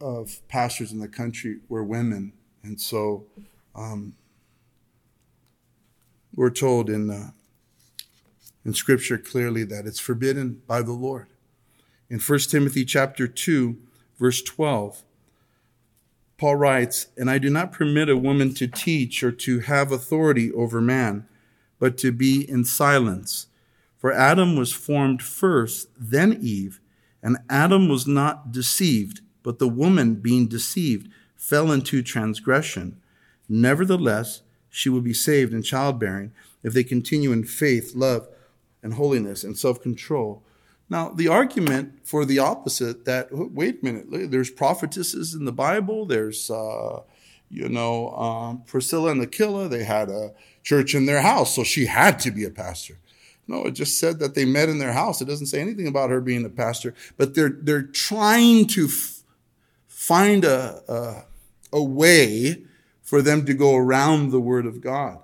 of 0.00 0.48
pastors 0.48 0.92
in 0.92 1.00
the 1.00 1.08
country 1.08 1.58
were 1.68 1.82
women. 1.82 2.32
And 2.62 2.80
so 2.80 3.26
um, 3.74 4.14
we're 6.34 6.50
told 6.50 6.88
in, 6.88 7.10
uh, 7.10 7.30
in 8.68 8.74
Scripture 8.74 9.16
clearly 9.16 9.64
that 9.64 9.86
it's 9.86 9.98
forbidden 9.98 10.60
by 10.66 10.82
the 10.82 10.92
Lord. 10.92 11.28
In 12.10 12.18
1 12.18 12.38
Timothy 12.50 12.84
chapter 12.84 13.26
2, 13.26 13.78
verse 14.20 14.42
12, 14.42 15.04
Paul 16.36 16.56
writes, 16.56 17.06
And 17.16 17.30
I 17.30 17.38
do 17.38 17.48
not 17.48 17.72
permit 17.72 18.10
a 18.10 18.16
woman 18.18 18.52
to 18.52 18.68
teach 18.68 19.22
or 19.22 19.32
to 19.32 19.60
have 19.60 19.90
authority 19.90 20.52
over 20.52 20.82
man, 20.82 21.26
but 21.78 21.96
to 21.98 22.12
be 22.12 22.46
in 22.46 22.66
silence. 22.66 23.46
For 23.96 24.12
Adam 24.12 24.54
was 24.54 24.70
formed 24.70 25.22
first, 25.22 25.88
then 25.98 26.36
Eve, 26.38 26.78
and 27.22 27.38
Adam 27.48 27.88
was 27.88 28.06
not 28.06 28.52
deceived, 28.52 29.22
but 29.42 29.58
the 29.58 29.66
woman, 29.66 30.16
being 30.16 30.46
deceived, 30.46 31.08
fell 31.36 31.72
into 31.72 32.02
transgression. 32.02 33.00
Nevertheless, 33.48 34.42
she 34.68 34.90
will 34.90 35.00
be 35.00 35.14
saved 35.14 35.54
in 35.54 35.62
childbearing 35.62 36.32
if 36.62 36.74
they 36.74 36.84
continue 36.84 37.32
in 37.32 37.44
faith, 37.44 37.94
love, 37.94 38.28
and 38.82 38.94
holiness 38.94 39.44
and 39.44 39.58
self 39.58 39.80
control 39.80 40.42
now, 40.90 41.10
the 41.10 41.28
argument 41.28 42.06
for 42.06 42.24
the 42.24 42.38
opposite 42.38 43.04
that, 43.04 43.28
wait 43.30 43.80
a 43.82 43.84
minute, 43.84 44.30
there's 44.30 44.50
prophetesses 44.50 45.34
in 45.34 45.44
the 45.44 45.52
Bible, 45.52 46.06
there's, 46.06 46.50
uh, 46.50 47.00
you 47.50 47.68
know, 47.68 48.10
um, 48.12 48.62
Priscilla 48.66 49.10
and 49.10 49.20
Aquila, 49.22 49.68
they 49.68 49.84
had 49.84 50.08
a 50.08 50.32
church 50.62 50.94
in 50.94 51.06
their 51.06 51.20
house, 51.20 51.54
so 51.54 51.62
she 51.62 51.86
had 51.86 52.18
to 52.20 52.30
be 52.30 52.44
a 52.44 52.50
pastor. 52.50 52.98
No, 53.46 53.64
it 53.64 53.72
just 53.72 53.98
said 53.98 54.18
that 54.18 54.34
they 54.34 54.44
met 54.44 54.68
in 54.68 54.78
their 54.78 54.92
house. 54.92 55.20
It 55.20 55.26
doesn't 55.26 55.46
say 55.46 55.60
anything 55.60 55.86
about 55.86 56.10
her 56.10 56.20
being 56.20 56.44
a 56.44 56.50
pastor, 56.50 56.94
but 57.16 57.34
they're, 57.34 57.56
they're 57.62 57.82
trying 57.82 58.66
to 58.68 58.86
f- 58.86 59.22
find 59.86 60.44
a, 60.44 60.82
a, 60.88 61.76
a 61.76 61.82
way 61.82 62.62
for 63.02 63.22
them 63.22 63.44
to 63.46 63.54
go 63.54 63.76
around 63.76 64.30
the 64.30 64.40
word 64.40 64.66
of 64.66 64.80
God. 64.80 65.18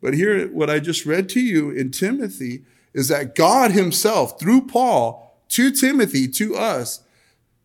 But 0.00 0.14
here, 0.14 0.48
what 0.48 0.70
I 0.70 0.80
just 0.80 1.04
read 1.04 1.28
to 1.30 1.40
you 1.40 1.70
in 1.70 1.90
Timothy, 1.90 2.64
is 2.92 3.08
that 3.08 3.34
God 3.34 3.72
Himself, 3.72 4.38
through 4.38 4.66
Paul 4.66 5.38
to 5.48 5.70
Timothy, 5.70 6.28
to 6.28 6.56
us, 6.56 7.02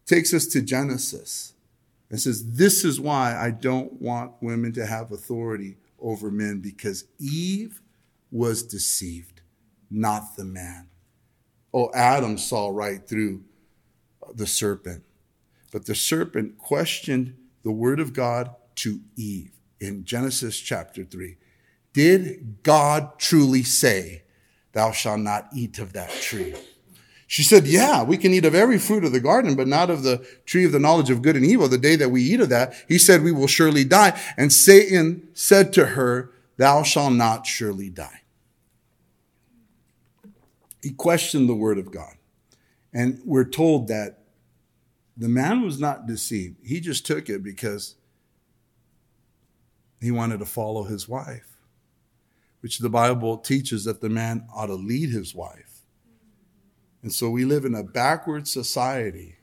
takes 0.05 0.33
us 0.33 0.45
to 0.47 0.61
Genesis 0.61 1.53
and 2.09 2.19
says, 2.19 2.53
This 2.53 2.83
is 2.83 2.99
why 2.99 3.35
I 3.35 3.51
don't 3.51 4.01
want 4.01 4.33
women 4.41 4.73
to 4.73 4.85
have 4.85 5.11
authority 5.11 5.77
over 5.99 6.29
men 6.29 6.59
because 6.59 7.05
Eve 7.19 7.81
was 8.31 8.63
deceived, 8.63 9.41
not 9.89 10.35
the 10.35 10.45
man. 10.45 10.87
Oh, 11.73 11.91
Adam 11.93 12.37
saw 12.37 12.69
right 12.69 13.05
through 13.07 13.43
the 14.33 14.47
serpent. 14.47 15.03
But 15.71 15.85
the 15.85 15.95
serpent 15.95 16.57
questioned 16.57 17.35
the 17.63 17.71
word 17.71 17.99
of 17.99 18.13
God 18.13 18.55
to 18.75 19.01
Eve 19.15 19.51
in 19.79 20.05
Genesis 20.05 20.57
chapter 20.59 21.03
3. 21.03 21.37
Did 21.93 22.63
God 22.63 23.19
truly 23.19 23.63
say, 23.63 24.23
Thou 24.75 24.91
shalt 24.91 25.21
not 25.21 25.47
eat 25.55 25.79
of 25.79 25.93
that 25.93 26.09
tree. 26.09 26.53
She 27.27 27.43
said, 27.43 27.65
Yeah, 27.65 28.03
we 28.03 28.17
can 28.17 28.33
eat 28.33 28.43
of 28.43 28.53
every 28.53 28.77
fruit 28.77 29.05
of 29.05 29.13
the 29.13 29.21
garden, 29.21 29.55
but 29.55 29.69
not 29.69 29.89
of 29.89 30.03
the 30.03 30.17
tree 30.45 30.65
of 30.65 30.73
the 30.73 30.79
knowledge 30.79 31.09
of 31.09 31.21
good 31.21 31.37
and 31.37 31.45
evil. 31.45 31.69
The 31.69 31.77
day 31.77 31.95
that 31.95 32.09
we 32.09 32.21
eat 32.21 32.41
of 32.41 32.49
that, 32.49 32.75
he 32.89 32.97
said, 32.97 33.23
We 33.23 33.31
will 33.31 33.47
surely 33.47 33.85
die. 33.85 34.19
And 34.35 34.51
Satan 34.51 35.29
said 35.33 35.71
to 35.73 35.85
her, 35.85 36.29
Thou 36.57 36.83
shalt 36.83 37.13
not 37.13 37.47
surely 37.47 37.89
die. 37.89 38.23
He 40.83 40.91
questioned 40.91 41.47
the 41.47 41.55
word 41.55 41.77
of 41.77 41.89
God. 41.89 42.15
And 42.93 43.21
we're 43.23 43.45
told 43.45 43.87
that 43.87 44.25
the 45.15 45.29
man 45.29 45.61
was 45.61 45.79
not 45.79 46.05
deceived. 46.05 46.57
He 46.65 46.81
just 46.81 47.05
took 47.05 47.29
it 47.29 47.41
because 47.41 47.95
he 50.01 50.11
wanted 50.11 50.39
to 50.39 50.45
follow 50.45 50.83
his 50.83 51.07
wife 51.07 51.54
which 52.65 52.79
the 52.79 52.89
Bible 52.89 53.37
teaches 53.37 53.83
that 53.83 54.01
the 54.01 54.09
man 54.09 54.47
ought 54.51 54.65
to 54.65 54.73
lead 54.73 55.11
his 55.11 55.35
wife. 55.35 55.81
And 57.03 57.13
so 57.13 57.29
we 57.29 57.45
live 57.45 57.63
in 57.63 57.75
a 57.75 57.83
backward 57.83 58.47
society 58.47 59.35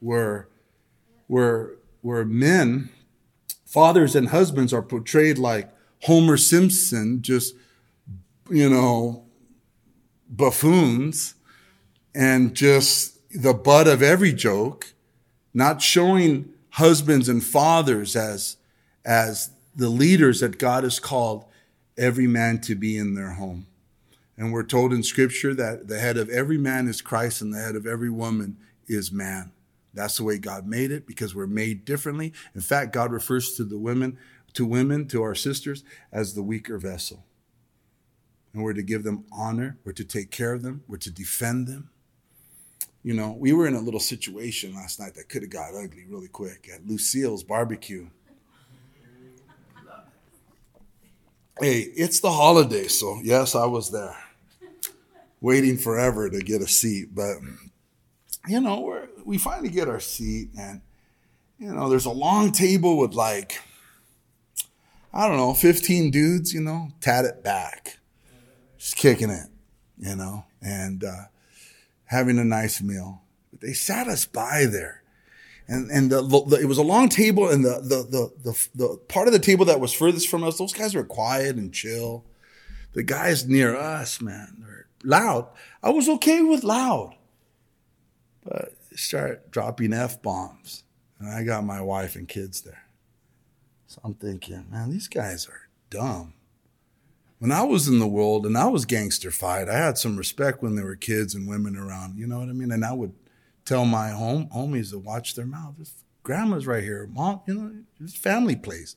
where, 0.00 0.48
where, 1.28 1.76
where 2.00 2.24
men, 2.24 2.90
fathers 3.64 4.16
and 4.16 4.30
husbands 4.30 4.72
are 4.72 4.82
portrayed 4.82 5.38
like 5.38 5.72
Homer 6.02 6.36
Simpson, 6.36 7.22
just 7.22 7.54
you 8.50 8.68
know, 8.68 9.24
buffoons 10.28 11.36
and 12.12 12.56
just 12.56 13.20
the 13.30 13.54
butt 13.54 13.86
of 13.86 14.02
every 14.02 14.32
joke, 14.32 14.94
not 15.54 15.80
showing 15.80 16.48
husbands 16.70 17.28
and 17.28 17.44
fathers 17.44 18.16
as, 18.16 18.56
as 19.04 19.50
the 19.76 19.88
leaders 19.88 20.40
that 20.40 20.58
God 20.58 20.82
has 20.82 20.98
called 20.98 21.44
every 21.98 22.26
man 22.26 22.60
to 22.62 22.74
be 22.74 22.96
in 22.96 23.14
their 23.14 23.32
home. 23.32 23.66
And 24.36 24.52
we're 24.52 24.62
told 24.62 24.92
in 24.92 25.02
scripture 25.02 25.52
that 25.54 25.88
the 25.88 25.98
head 25.98 26.16
of 26.16 26.30
every 26.30 26.58
man 26.58 26.86
is 26.86 27.02
Christ 27.02 27.42
and 27.42 27.52
the 27.52 27.60
head 27.60 27.74
of 27.74 27.86
every 27.86 28.08
woman 28.08 28.56
is 28.86 29.10
man. 29.10 29.50
That's 29.92 30.16
the 30.16 30.24
way 30.24 30.38
God 30.38 30.66
made 30.66 30.92
it 30.92 31.06
because 31.06 31.34
we're 31.34 31.48
made 31.48 31.84
differently. 31.84 32.32
In 32.54 32.60
fact, 32.60 32.92
God 32.92 33.10
refers 33.10 33.56
to 33.56 33.64
the 33.64 33.78
women, 33.78 34.16
to 34.52 34.64
women, 34.64 35.08
to 35.08 35.22
our 35.22 35.34
sisters 35.34 35.82
as 36.12 36.34
the 36.34 36.42
weaker 36.42 36.78
vessel. 36.78 37.24
And 38.54 38.62
we're 38.62 38.74
to 38.74 38.82
give 38.82 39.02
them 39.02 39.24
honor, 39.32 39.76
we're 39.84 39.92
to 39.92 40.04
take 40.04 40.30
care 40.30 40.52
of 40.52 40.62
them, 40.62 40.84
we're 40.86 40.98
to 40.98 41.10
defend 41.10 41.66
them. 41.66 41.90
You 43.02 43.14
know, 43.14 43.32
we 43.32 43.52
were 43.52 43.66
in 43.66 43.74
a 43.74 43.80
little 43.80 44.00
situation 44.00 44.74
last 44.74 45.00
night 45.00 45.14
that 45.14 45.28
could 45.28 45.42
have 45.42 45.50
got 45.50 45.74
ugly 45.74 46.04
really 46.08 46.28
quick 46.28 46.68
at 46.72 46.86
Lucille's 46.86 47.42
barbecue. 47.42 48.08
Hey, 51.60 51.80
it's 51.80 52.20
the 52.20 52.30
holiday, 52.30 52.86
so 52.86 53.20
yes, 53.24 53.56
I 53.56 53.66
was 53.66 53.90
there, 53.90 54.16
waiting 55.40 55.76
forever 55.76 56.30
to 56.30 56.38
get 56.38 56.62
a 56.62 56.68
seat. 56.68 57.12
But 57.12 57.38
you 58.46 58.60
know, 58.60 59.08
we 59.24 59.38
finally 59.38 59.68
get 59.68 59.88
our 59.88 59.98
seat, 59.98 60.50
and 60.56 60.82
you 61.58 61.74
know, 61.74 61.88
there's 61.88 62.04
a 62.04 62.10
long 62.10 62.52
table 62.52 62.96
with 62.96 63.14
like, 63.14 63.60
I 65.12 65.26
don't 65.26 65.36
know, 65.36 65.52
15 65.52 66.12
dudes. 66.12 66.54
You 66.54 66.60
know, 66.60 66.92
tat 67.00 67.24
it 67.24 67.42
back, 67.42 67.98
just 68.78 68.96
kicking 68.96 69.30
it, 69.30 69.48
you 69.98 70.14
know, 70.14 70.44
and 70.62 71.02
uh, 71.02 71.24
having 72.04 72.38
a 72.38 72.44
nice 72.44 72.80
meal. 72.80 73.22
But 73.50 73.62
they 73.62 73.72
sat 73.72 74.06
us 74.06 74.26
by 74.26 74.66
there 74.66 75.02
and 75.68 75.90
and 75.90 76.10
the, 76.10 76.22
the, 76.22 76.56
it 76.60 76.66
was 76.66 76.78
a 76.78 76.82
long 76.82 77.08
table, 77.08 77.48
and 77.48 77.64
the, 77.64 77.80
the 77.82 78.02
the 78.02 78.32
the 78.42 78.68
the 78.74 78.96
part 79.08 79.28
of 79.28 79.32
the 79.32 79.38
table 79.38 79.66
that 79.66 79.80
was 79.80 79.92
furthest 79.92 80.28
from 80.28 80.42
us, 80.42 80.58
those 80.58 80.72
guys 80.72 80.94
were 80.94 81.04
quiet 81.04 81.56
and 81.56 81.72
chill. 81.72 82.24
The 82.94 83.02
guys 83.02 83.46
near 83.46 83.76
us, 83.76 84.20
man, 84.20 84.56
they're 84.60 84.86
loud. 85.04 85.48
I 85.82 85.90
was 85.90 86.08
okay 86.08 86.40
with 86.40 86.64
loud, 86.64 87.14
but 88.42 88.72
start 88.96 89.50
dropping 89.50 89.92
f 89.92 90.22
bombs, 90.22 90.84
and 91.18 91.28
I 91.28 91.44
got 91.44 91.64
my 91.64 91.82
wife 91.82 92.16
and 92.16 92.26
kids 92.26 92.62
there. 92.62 92.84
So 93.86 94.00
I'm 94.02 94.14
thinking, 94.14 94.66
man, 94.70 94.90
these 94.90 95.08
guys 95.08 95.46
are 95.46 95.68
dumb. 95.90 96.34
When 97.38 97.52
I 97.52 97.62
was 97.62 97.88
in 97.88 98.00
the 98.00 98.06
world 98.06 98.46
and 98.46 98.58
I 98.58 98.66
was 98.66 98.84
gangster 98.84 99.30
fight, 99.30 99.68
I 99.68 99.78
had 99.78 99.96
some 99.96 100.16
respect 100.16 100.62
when 100.62 100.74
there 100.74 100.84
were 100.84 100.96
kids 100.96 101.34
and 101.34 101.48
women 101.48 101.76
around. 101.76 102.18
You 102.18 102.26
know 102.26 102.40
what 102.40 102.48
I 102.48 102.52
mean? 102.52 102.72
And 102.72 102.84
I 102.84 102.92
would 102.92 103.12
tell 103.68 103.84
my 103.84 104.08
home 104.08 104.48
homies 104.54 104.90
to 104.90 104.98
watch 104.98 105.34
their 105.34 105.46
mouth. 105.46 105.74
grandma's 106.22 106.66
right 106.66 106.82
here, 106.82 107.06
mom. 107.12 107.42
You 107.46 107.54
know, 107.54 107.72
it's 108.00 108.16
family 108.16 108.56
place. 108.56 108.96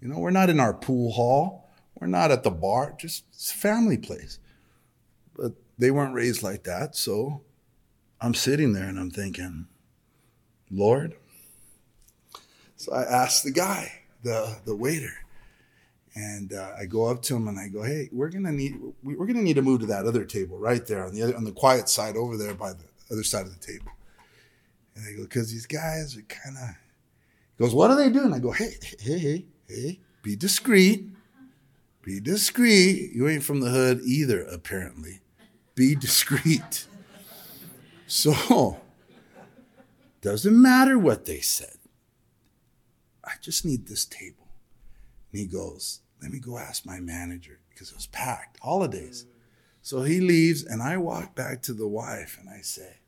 You 0.00 0.08
know, 0.08 0.18
we're 0.18 0.30
not 0.30 0.48
in 0.48 0.60
our 0.60 0.72
pool 0.72 1.12
hall. 1.12 1.68
We're 1.98 2.06
not 2.06 2.30
at 2.30 2.44
the 2.44 2.50
bar. 2.50 2.94
Just 2.98 3.24
it's 3.32 3.50
family 3.50 3.98
place. 3.98 4.38
But 5.36 5.52
they 5.76 5.90
weren't 5.90 6.14
raised 6.14 6.42
like 6.42 6.64
that, 6.64 6.94
so 6.94 7.42
I'm 8.20 8.34
sitting 8.34 8.72
there 8.72 8.88
and 8.88 8.98
I'm 8.98 9.10
thinking, 9.10 9.66
Lord. 10.70 11.16
So 12.76 12.92
I 12.92 13.02
asked 13.02 13.42
the 13.42 13.50
guy, 13.50 14.02
the 14.22 14.58
the 14.64 14.76
waiter, 14.76 15.14
and 16.14 16.52
uh, 16.52 16.72
I 16.78 16.86
go 16.86 17.06
up 17.06 17.22
to 17.22 17.36
him 17.36 17.48
and 17.48 17.58
I 17.58 17.68
go, 17.68 17.82
"Hey, 17.82 18.08
we're 18.12 18.30
gonna 18.30 18.52
need 18.52 18.78
we're 19.02 19.26
gonna 19.26 19.42
need 19.42 19.56
to 19.56 19.62
move 19.62 19.80
to 19.80 19.86
that 19.86 20.06
other 20.06 20.24
table 20.24 20.58
right 20.58 20.86
there 20.86 21.04
on 21.04 21.12
the 21.12 21.22
other 21.22 21.36
on 21.36 21.44
the 21.44 21.52
quiet 21.52 21.88
side 21.88 22.16
over 22.16 22.36
there 22.36 22.54
by 22.54 22.72
the 22.72 22.84
other 23.10 23.24
side 23.24 23.46
of 23.46 23.58
the 23.58 23.66
table." 23.66 23.90
And 24.96 25.04
I 25.06 25.16
go, 25.16 25.24
because 25.24 25.52
these 25.52 25.66
guys 25.66 26.16
are 26.16 26.22
kind 26.22 26.56
of, 26.56 26.70
goes, 27.58 27.74
what 27.74 27.90
are 27.90 27.96
they 27.96 28.10
doing? 28.10 28.32
I 28.32 28.38
go, 28.38 28.50
hey, 28.50 28.72
hey, 28.98 29.18
hey, 29.18 29.46
hey, 29.68 30.00
be 30.22 30.34
discreet. 30.34 31.08
Be 32.02 32.18
discreet. 32.20 33.12
You 33.12 33.28
ain't 33.28 33.42
from 33.42 33.60
the 33.60 33.70
hood 33.70 34.00
either, 34.04 34.42
apparently. 34.42 35.20
Be 35.74 35.94
discreet. 35.94 36.86
So, 38.08 38.78
doesn't 40.20 40.62
matter 40.62 40.96
what 40.96 41.24
they 41.24 41.40
said. 41.40 41.76
I 43.24 43.32
just 43.40 43.64
need 43.64 43.88
this 43.88 44.04
table. 44.04 44.46
And 45.32 45.40
he 45.40 45.46
goes, 45.46 46.02
let 46.22 46.30
me 46.30 46.38
go 46.38 46.56
ask 46.56 46.86
my 46.86 47.00
manager 47.00 47.58
because 47.68 47.90
it 47.90 47.96
was 47.96 48.06
packed, 48.06 48.60
holidays. 48.62 49.26
So 49.82 50.02
he 50.02 50.20
leaves, 50.20 50.64
and 50.64 50.82
I 50.82 50.96
walk 50.96 51.34
back 51.34 51.62
to 51.62 51.72
the 51.72 51.88
wife 51.88 52.38
and 52.40 52.48
I 52.48 52.60
say, 52.60 52.98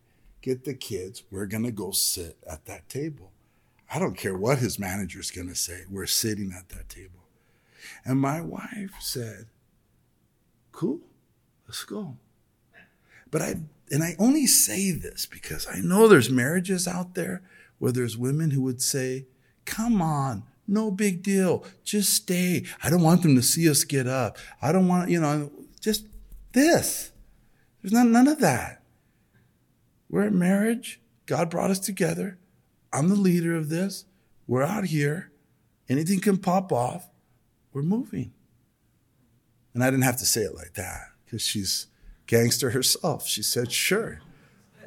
get 0.49 0.65
the 0.65 0.75
kids. 0.75 1.25
We're 1.31 1.47
going 1.47 1.65
to 1.65 1.71
go 1.71 1.91
sit 1.91 2.39
at 2.51 2.65
that 2.65 2.89
table. 2.89 3.33
I 3.93 3.99
don't 3.99 4.17
care 4.17 4.37
what 4.37 4.59
his 4.59 4.79
manager's 4.79 5.31
going 5.31 5.49
to 5.49 5.55
say. 5.55 5.83
We're 5.91 6.07
sitting 6.07 6.55
at 6.57 6.71
that 6.71 6.89
table. 6.89 7.25
And 8.05 8.19
my 8.19 8.41
wife 8.41 8.95
said, 8.99 9.47
Cool, 10.73 11.01
let's 11.67 11.85
go. 11.85 12.17
But 13.31 13.43
I, 13.43 13.57
and 13.91 14.03
I 14.03 14.15
only 14.19 14.47
say 14.47 14.91
this 14.91 15.27
because 15.27 15.67
I 15.67 15.81
know 15.81 16.09
there's 16.09 16.31
marriages 16.31 16.89
out 16.89 17.15
there 17.15 17.43
where 17.79 17.93
there's 17.93 18.17
women 18.17 18.53
who 18.53 18.63
would 18.63 18.81
say, 18.81 19.27
Come 19.67 20.01
on, 20.01 20.45
no 20.67 20.91
big 20.91 21.23
deal. 21.23 21.65
Just 21.85 22.15
stay. 22.15 22.65
I 22.83 22.89
don't 22.89 23.03
want 23.03 23.23
them 23.23 23.37
to 23.37 23.43
see 23.43 23.69
us 23.69 23.85
get 23.85 24.07
up. 24.07 24.39
I 24.63 24.73
don't 24.73 24.89
want, 24.89 25.11
you 25.11 25.21
know, 25.21 25.51
just 25.81 26.07
this. 26.53 27.13
There's 27.83 27.93
not, 27.93 28.07
none 28.07 28.29
of 28.29 28.39
that. 28.41 28.78
We're 30.09 30.27
at 30.27 30.33
marriage. 30.33 31.01
God 31.27 31.51
brought 31.51 31.71
us 31.71 31.79
together. 31.79 32.38
I'm 32.92 33.09
the 33.09 33.14
leader 33.14 33.55
of 33.57 33.68
this. 33.68 34.07
We're 34.47 34.62
out 34.62 34.85
here. 34.85 35.31
Anything 35.88 36.21
can 36.21 36.38
pop 36.38 36.73
off. 36.73 37.09
We're 37.73 37.83
moving. 37.83 38.33
And 39.75 39.85
I 39.85 39.90
didn't 39.90 40.05
have 40.05 40.16
to 40.18 40.27
say 40.27 40.40
it 40.42 40.55
like 40.55 40.75
that 40.75 41.12
because 41.25 41.42
she's 41.42 41.87
gangster 42.27 42.71
herself. 42.71 43.27
She 43.27 43.42
said, 43.42 43.71
sure. 43.71 44.21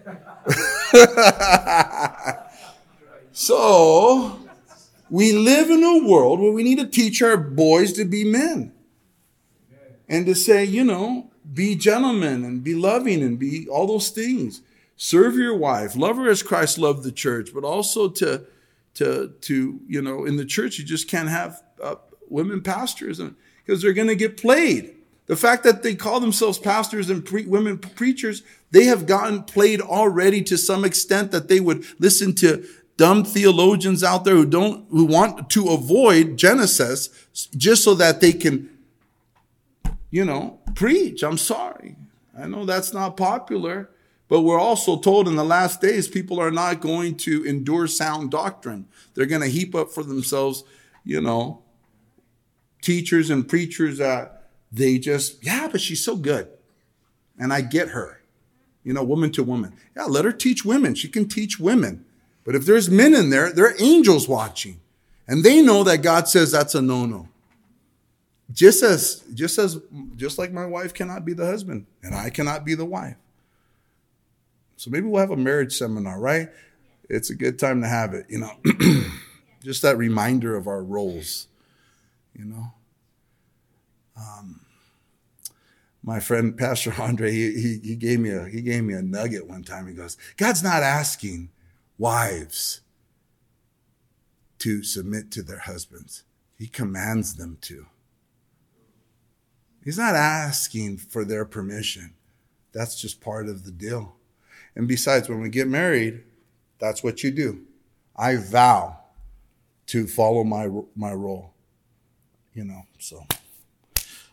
so 3.31 4.39
we 5.10 5.31
live 5.34 5.69
in 5.69 5.84
a 5.84 6.07
world 6.07 6.39
where 6.39 6.51
we 6.51 6.63
need 6.63 6.79
to 6.79 6.88
teach 6.88 7.21
our 7.21 7.38
boys 7.38 7.93
to 7.93 8.05
be 8.05 8.23
men 8.23 8.73
and 10.10 10.25
to 10.25 10.34
say, 10.34 10.65
you 10.65 10.84
know, 10.84 11.29
be 11.53 11.75
gentlemen 11.75 12.43
and 12.43 12.63
be 12.63 12.73
loving 12.73 13.21
and 13.21 13.38
be 13.38 13.67
all 13.67 13.86
those 13.86 14.10
things 14.10 14.62
serve 15.01 15.35
your 15.35 15.55
wife, 15.55 15.95
love 15.95 16.15
her 16.17 16.29
as 16.29 16.43
Christ 16.43 16.77
loved 16.77 17.01
the 17.03 17.11
church, 17.11 17.49
but 17.55 17.63
also 17.63 18.07
to 18.07 18.45
to 18.93 19.33
to 19.41 19.79
you 19.87 20.01
know 20.01 20.25
in 20.25 20.35
the 20.35 20.45
church 20.45 20.77
you 20.77 20.85
just 20.85 21.09
can't 21.09 21.27
have 21.27 21.61
uh, 21.81 21.95
women 22.29 22.61
pastors 22.61 23.19
because 23.65 23.81
they're 23.81 23.93
going 23.93 24.09
to 24.09 24.15
get 24.15 24.37
played. 24.37 24.95
The 25.25 25.35
fact 25.35 25.63
that 25.63 25.81
they 25.81 25.95
call 25.95 26.19
themselves 26.19 26.59
pastors 26.59 27.09
and 27.09 27.25
pre- 27.25 27.45
women 27.45 27.79
preachers, 27.79 28.43
they 28.69 28.85
have 28.85 29.07
gotten 29.07 29.43
played 29.43 29.81
already 29.81 30.43
to 30.43 30.57
some 30.57 30.85
extent 30.85 31.31
that 31.31 31.47
they 31.47 31.59
would 31.59 31.83
listen 31.99 32.35
to 32.35 32.63
dumb 32.97 33.23
theologians 33.23 34.03
out 34.03 34.23
there 34.23 34.35
who 34.35 34.45
don't 34.45 34.85
who 34.91 35.05
want 35.05 35.49
to 35.49 35.69
avoid 35.69 36.37
Genesis 36.37 37.09
just 37.57 37.83
so 37.83 37.95
that 37.95 38.21
they 38.21 38.33
can 38.33 38.69
you 40.11 40.25
know 40.25 40.59
preach. 40.75 41.23
I'm 41.23 41.39
sorry. 41.39 41.95
I 42.37 42.45
know 42.45 42.65
that's 42.65 42.93
not 42.93 43.17
popular. 43.17 43.89
But 44.31 44.43
we're 44.43 44.61
also 44.61 44.97
told 44.97 45.27
in 45.27 45.35
the 45.35 45.43
last 45.43 45.81
days, 45.81 46.07
people 46.07 46.39
are 46.39 46.51
not 46.51 46.79
going 46.79 47.17
to 47.17 47.43
endure 47.43 47.85
sound 47.85 48.31
doctrine. 48.31 48.87
They're 49.13 49.25
going 49.25 49.41
to 49.41 49.49
heap 49.49 49.75
up 49.75 49.91
for 49.91 50.03
themselves, 50.03 50.63
you 51.03 51.19
know, 51.19 51.63
teachers 52.81 53.29
and 53.29 53.45
preachers 53.45 53.97
that 53.97 54.47
they 54.71 54.99
just, 54.99 55.43
yeah, 55.43 55.67
but 55.69 55.81
she's 55.81 56.01
so 56.01 56.15
good. 56.15 56.47
And 57.37 57.51
I 57.51 57.59
get 57.59 57.89
her, 57.89 58.21
you 58.85 58.93
know, 58.93 59.03
woman 59.03 59.33
to 59.33 59.43
woman. 59.43 59.73
Yeah, 59.97 60.05
let 60.05 60.23
her 60.23 60.31
teach 60.31 60.63
women. 60.63 60.95
She 60.95 61.09
can 61.09 61.27
teach 61.27 61.59
women. 61.59 62.05
But 62.45 62.55
if 62.55 62.65
there's 62.65 62.89
men 62.89 63.13
in 63.13 63.31
there, 63.31 63.51
there 63.51 63.65
are 63.65 63.75
angels 63.79 64.29
watching. 64.29 64.79
And 65.27 65.43
they 65.43 65.61
know 65.61 65.83
that 65.83 66.03
God 66.03 66.29
says 66.29 66.53
that's 66.53 66.73
a 66.73 66.81
no-no. 66.81 67.27
Just 68.53 68.81
as, 68.81 69.25
just 69.33 69.59
as, 69.59 69.77
just 70.15 70.37
like 70.37 70.53
my 70.53 70.65
wife 70.65 70.93
cannot 70.93 71.25
be 71.25 71.33
the 71.33 71.45
husband 71.45 71.85
and 72.01 72.15
I 72.15 72.29
cannot 72.29 72.63
be 72.63 72.75
the 72.75 72.85
wife. 72.85 73.17
So 74.81 74.89
maybe 74.89 75.05
we'll 75.05 75.21
have 75.21 75.29
a 75.29 75.37
marriage 75.37 75.77
seminar, 75.77 76.19
right? 76.19 76.49
It's 77.07 77.29
a 77.29 77.35
good 77.35 77.59
time 77.59 77.83
to 77.83 77.87
have 77.87 78.15
it, 78.15 78.25
you 78.29 78.39
know. 78.39 78.51
Just 79.63 79.83
that 79.83 79.95
reminder 79.95 80.55
of 80.55 80.65
our 80.65 80.81
roles, 80.81 81.47
you 82.33 82.45
know. 82.45 82.73
Um, 84.17 84.61
my 86.01 86.19
friend 86.19 86.57
Pastor 86.57 86.95
Andre, 86.97 87.31
he, 87.31 87.51
he, 87.61 87.79
he 87.89 87.95
gave 87.95 88.19
me 88.19 88.31
a 88.31 88.47
he 88.47 88.63
gave 88.63 88.83
me 88.83 88.95
a 88.95 89.03
nugget 89.03 89.47
one 89.47 89.61
time. 89.61 89.85
He 89.85 89.93
goes, 89.93 90.17
God's 90.35 90.63
not 90.63 90.81
asking 90.81 91.51
wives 91.99 92.81
to 94.57 94.81
submit 94.81 95.29
to 95.33 95.43
their 95.43 95.59
husbands. 95.59 96.23
He 96.57 96.65
commands 96.65 97.35
them 97.35 97.59
to. 97.61 97.85
He's 99.83 99.99
not 99.99 100.15
asking 100.15 100.97
for 100.97 101.23
their 101.23 101.45
permission. 101.45 102.15
That's 102.73 102.99
just 102.99 103.21
part 103.21 103.47
of 103.47 103.63
the 103.63 103.71
deal. 103.71 104.15
And 104.75 104.88
besides, 104.88 105.29
when 105.29 105.41
we 105.41 105.49
get 105.49 105.67
married, 105.67 106.23
that's 106.79 107.03
what 107.03 107.23
you 107.23 107.31
do. 107.31 107.62
I 108.15 108.38
vow 108.38 108.97
to 109.88 110.07
follow 110.07 110.43
my 110.43 110.69
my 110.95 111.13
role. 111.13 111.53
You 112.53 112.65
know, 112.65 112.84
so 112.99 113.25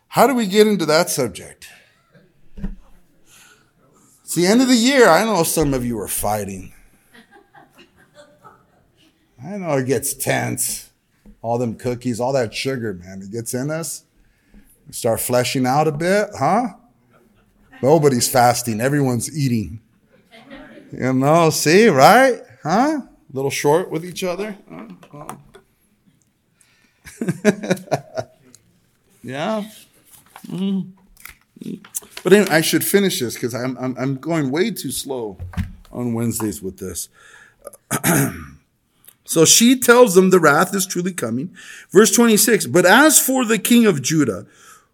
how 0.09 0.27
do 0.27 0.35
we 0.35 0.47
get 0.47 0.67
into 0.67 0.87
that 0.87 1.11
subject? 1.11 1.69
It's 4.23 4.35
the 4.35 4.47
end 4.47 4.61
of 4.61 4.69
the 4.69 4.77
year. 4.77 5.09
I 5.09 5.25
know 5.25 5.43
some 5.43 5.73
of 5.73 5.85
you 5.87 5.99
are 6.01 6.09
fighting. 6.09 6.75
I 9.43 9.57
know 9.57 9.77
it 9.77 9.87
gets 9.87 10.13
tense. 10.15 10.91
All 11.41 11.57
them 11.57 11.77
cookies, 11.77 12.19
all 12.21 12.33
that 12.33 12.53
sugar, 12.53 12.93
man, 12.93 13.23
it 13.23 13.31
gets 13.31 13.55
in 13.55 13.71
us. 13.71 14.05
We 14.87 14.93
start 14.93 15.21
fleshing 15.21 15.67
out 15.67 15.87
a 15.87 15.93
bit, 15.93 16.31
huh? 16.37 16.71
Nobody's 17.81 18.29
fasting, 18.29 18.81
everyone's 18.81 19.37
eating. 19.37 19.81
You 20.93 21.13
know, 21.13 21.51
see, 21.51 21.89
right? 21.89 22.41
Huh? 22.63 23.01
A 23.03 23.09
little 23.33 23.51
short 23.51 23.91
with 23.91 24.05
each 24.05 24.25
other. 24.25 24.57
yeah. 29.23 29.65
Mm-hmm. 30.47 30.91
But 32.23 32.33
anyway, 32.33 32.51
I 32.51 32.61
should 32.61 32.85
finish 32.85 33.21
this 33.21 33.35
because 33.35 33.55
I'm, 33.55 33.77
I'm, 33.79 33.97
I'm 33.99 34.17
going 34.17 34.51
way 34.51 34.71
too 34.71 34.91
slow 34.91 35.39
on 35.93 36.15
Wednesdays 36.15 36.63
with 36.63 36.79
this. 36.79 37.09
so 39.25 39.45
she 39.45 39.79
tells 39.79 40.15
them 40.15 40.31
the 40.31 40.41
wrath 40.41 40.75
is 40.75 40.87
truly 40.87 41.13
coming. 41.13 41.55
Verse 41.91 42.15
26 42.15 42.67
But 42.67 42.87
as 42.87 43.19
for 43.19 43.45
the 43.45 43.59
king 43.59 43.87
of 43.87 44.03
Judah, 44.03 44.47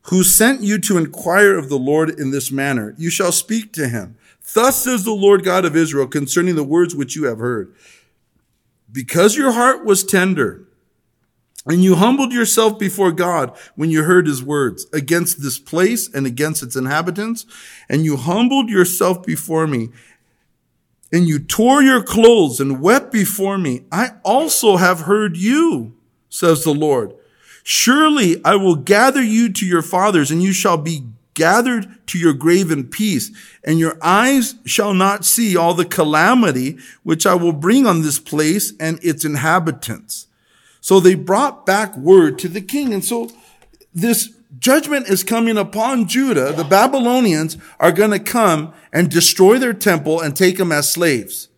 who 0.09 0.23
sent 0.23 0.61
you 0.61 0.79
to 0.79 0.99
inquire 0.99 1.57
of 1.57 1.69
the 1.69 1.79
Lord 1.79 2.11
in 2.11 2.31
this 2.31 2.51
manner, 2.51 2.95
you 2.99 3.11
shall 3.11 3.33
speak 3.33 3.73
to 3.75 3.89
him. 3.89 4.17
Thus 4.53 4.83
says 4.83 5.05
the 5.05 5.13
Lord 5.13 5.45
God 5.45 5.65
of 5.65 5.75
Israel 5.77 6.07
concerning 6.07 6.55
the 6.55 6.65
words 6.65 6.95
which 6.95 7.17
you 7.17 7.25
have 7.25 7.39
heard. 7.39 7.75
Because 8.93 9.37
your 9.37 9.53
heart 9.53 9.85
was 9.85 10.05
tender, 10.05 10.69
and 11.67 11.83
you 11.83 11.95
humbled 11.95 12.33
yourself 12.33 12.79
before 12.79 13.11
God 13.11 13.57
when 13.75 13.91
you 13.91 14.05
heard 14.05 14.27
his 14.27 14.43
words 14.43 14.87
against 14.93 15.43
this 15.43 15.59
place 15.59 16.13
and 16.13 16.27
against 16.27 16.63
its 16.63 16.77
inhabitants. 16.77 17.47
And 17.89 18.05
you 18.05 18.17
humbled 18.17 18.69
yourself 18.69 19.23
before 19.23 19.67
me 19.67 19.89
and 21.11 21.27
you 21.27 21.39
tore 21.39 21.83
your 21.83 22.03
clothes 22.03 22.61
and 22.61 22.81
wept 22.81 23.13
before 23.13 23.57
me. 23.57 23.85
I 23.91 24.11
also 24.25 24.77
have 24.77 25.03
heard 25.03 25.37
you, 25.37 25.95
says 26.29 26.65
the 26.65 26.75
Lord. 26.75 27.15
Surely 27.63 28.45
I 28.45 28.57
will 28.57 28.77
gather 28.77 29.23
you 29.23 29.51
to 29.53 29.65
your 29.65 29.81
fathers 29.81 30.31
and 30.31 30.43
you 30.43 30.53
shall 30.53 30.77
be 30.77 31.05
gathered 31.35 31.87
to 32.07 32.19
your 32.19 32.33
grave 32.33 32.71
in 32.71 32.85
peace 32.85 33.31
and 33.65 33.79
your 33.79 33.99
eyes 34.01 34.55
shall 34.65 34.95
not 34.95 35.25
see 35.25 35.57
all 35.57 35.75
the 35.75 35.85
calamity 35.85 36.79
which 37.03 37.27
I 37.27 37.35
will 37.35 37.53
bring 37.53 37.87
on 37.87 38.03
this 38.03 38.19
place 38.19 38.73
and 38.79 38.99
its 39.03 39.25
inhabitants. 39.25 40.29
So 40.81 41.01
they 41.01 41.15
brought 41.15 41.67
back 41.67 41.97
word 41.97 42.39
to 42.41 42.49
the 42.49 42.61
king. 42.61 42.93
And 42.93 43.05
so 43.05 43.31
this 43.93 44.33
judgment 44.59 45.09
is 45.09 45.25
coming 45.25 45.57
upon 45.57 46.09
Judah. 46.09 46.53
The 46.53 46.65
Babylonians 46.65 47.57
are 47.81 47.93
going 47.93 48.11
to 48.11 48.19
come 48.19 48.73
and 48.93 49.11
destroy 49.11 49.59
their 49.59 49.73
temple 49.73 50.21
and 50.21 50.37
take 50.37 50.59
them 50.59 50.73
as 50.73 50.93
slaves 50.93 51.49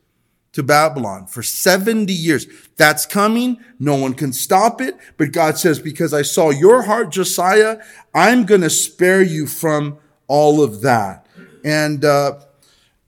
to 0.57 0.63
Babylon 0.63 1.27
for 1.27 1.43
70 1.43 2.11
years. 2.11 2.47
That's 2.77 3.05
coming. 3.05 3.59
No 3.79 3.95
one 3.95 4.15
can 4.15 4.33
stop 4.33 4.81
it. 4.81 4.97
But 5.19 5.31
God 5.31 5.59
says, 5.59 5.79
because 5.79 6.15
I 6.15 6.23
saw 6.23 6.49
your 6.49 6.83
heart, 6.83 7.11
Josiah, 7.11 7.79
I'm 8.15 8.47
going 8.47 8.63
to 8.63 8.71
spare 8.71 9.23
you 9.23 9.47
from 9.47 9.99
all 10.27 10.65
of 10.65 10.81
that. 10.81 11.27
And, 11.63 12.07
uh, 12.07 12.41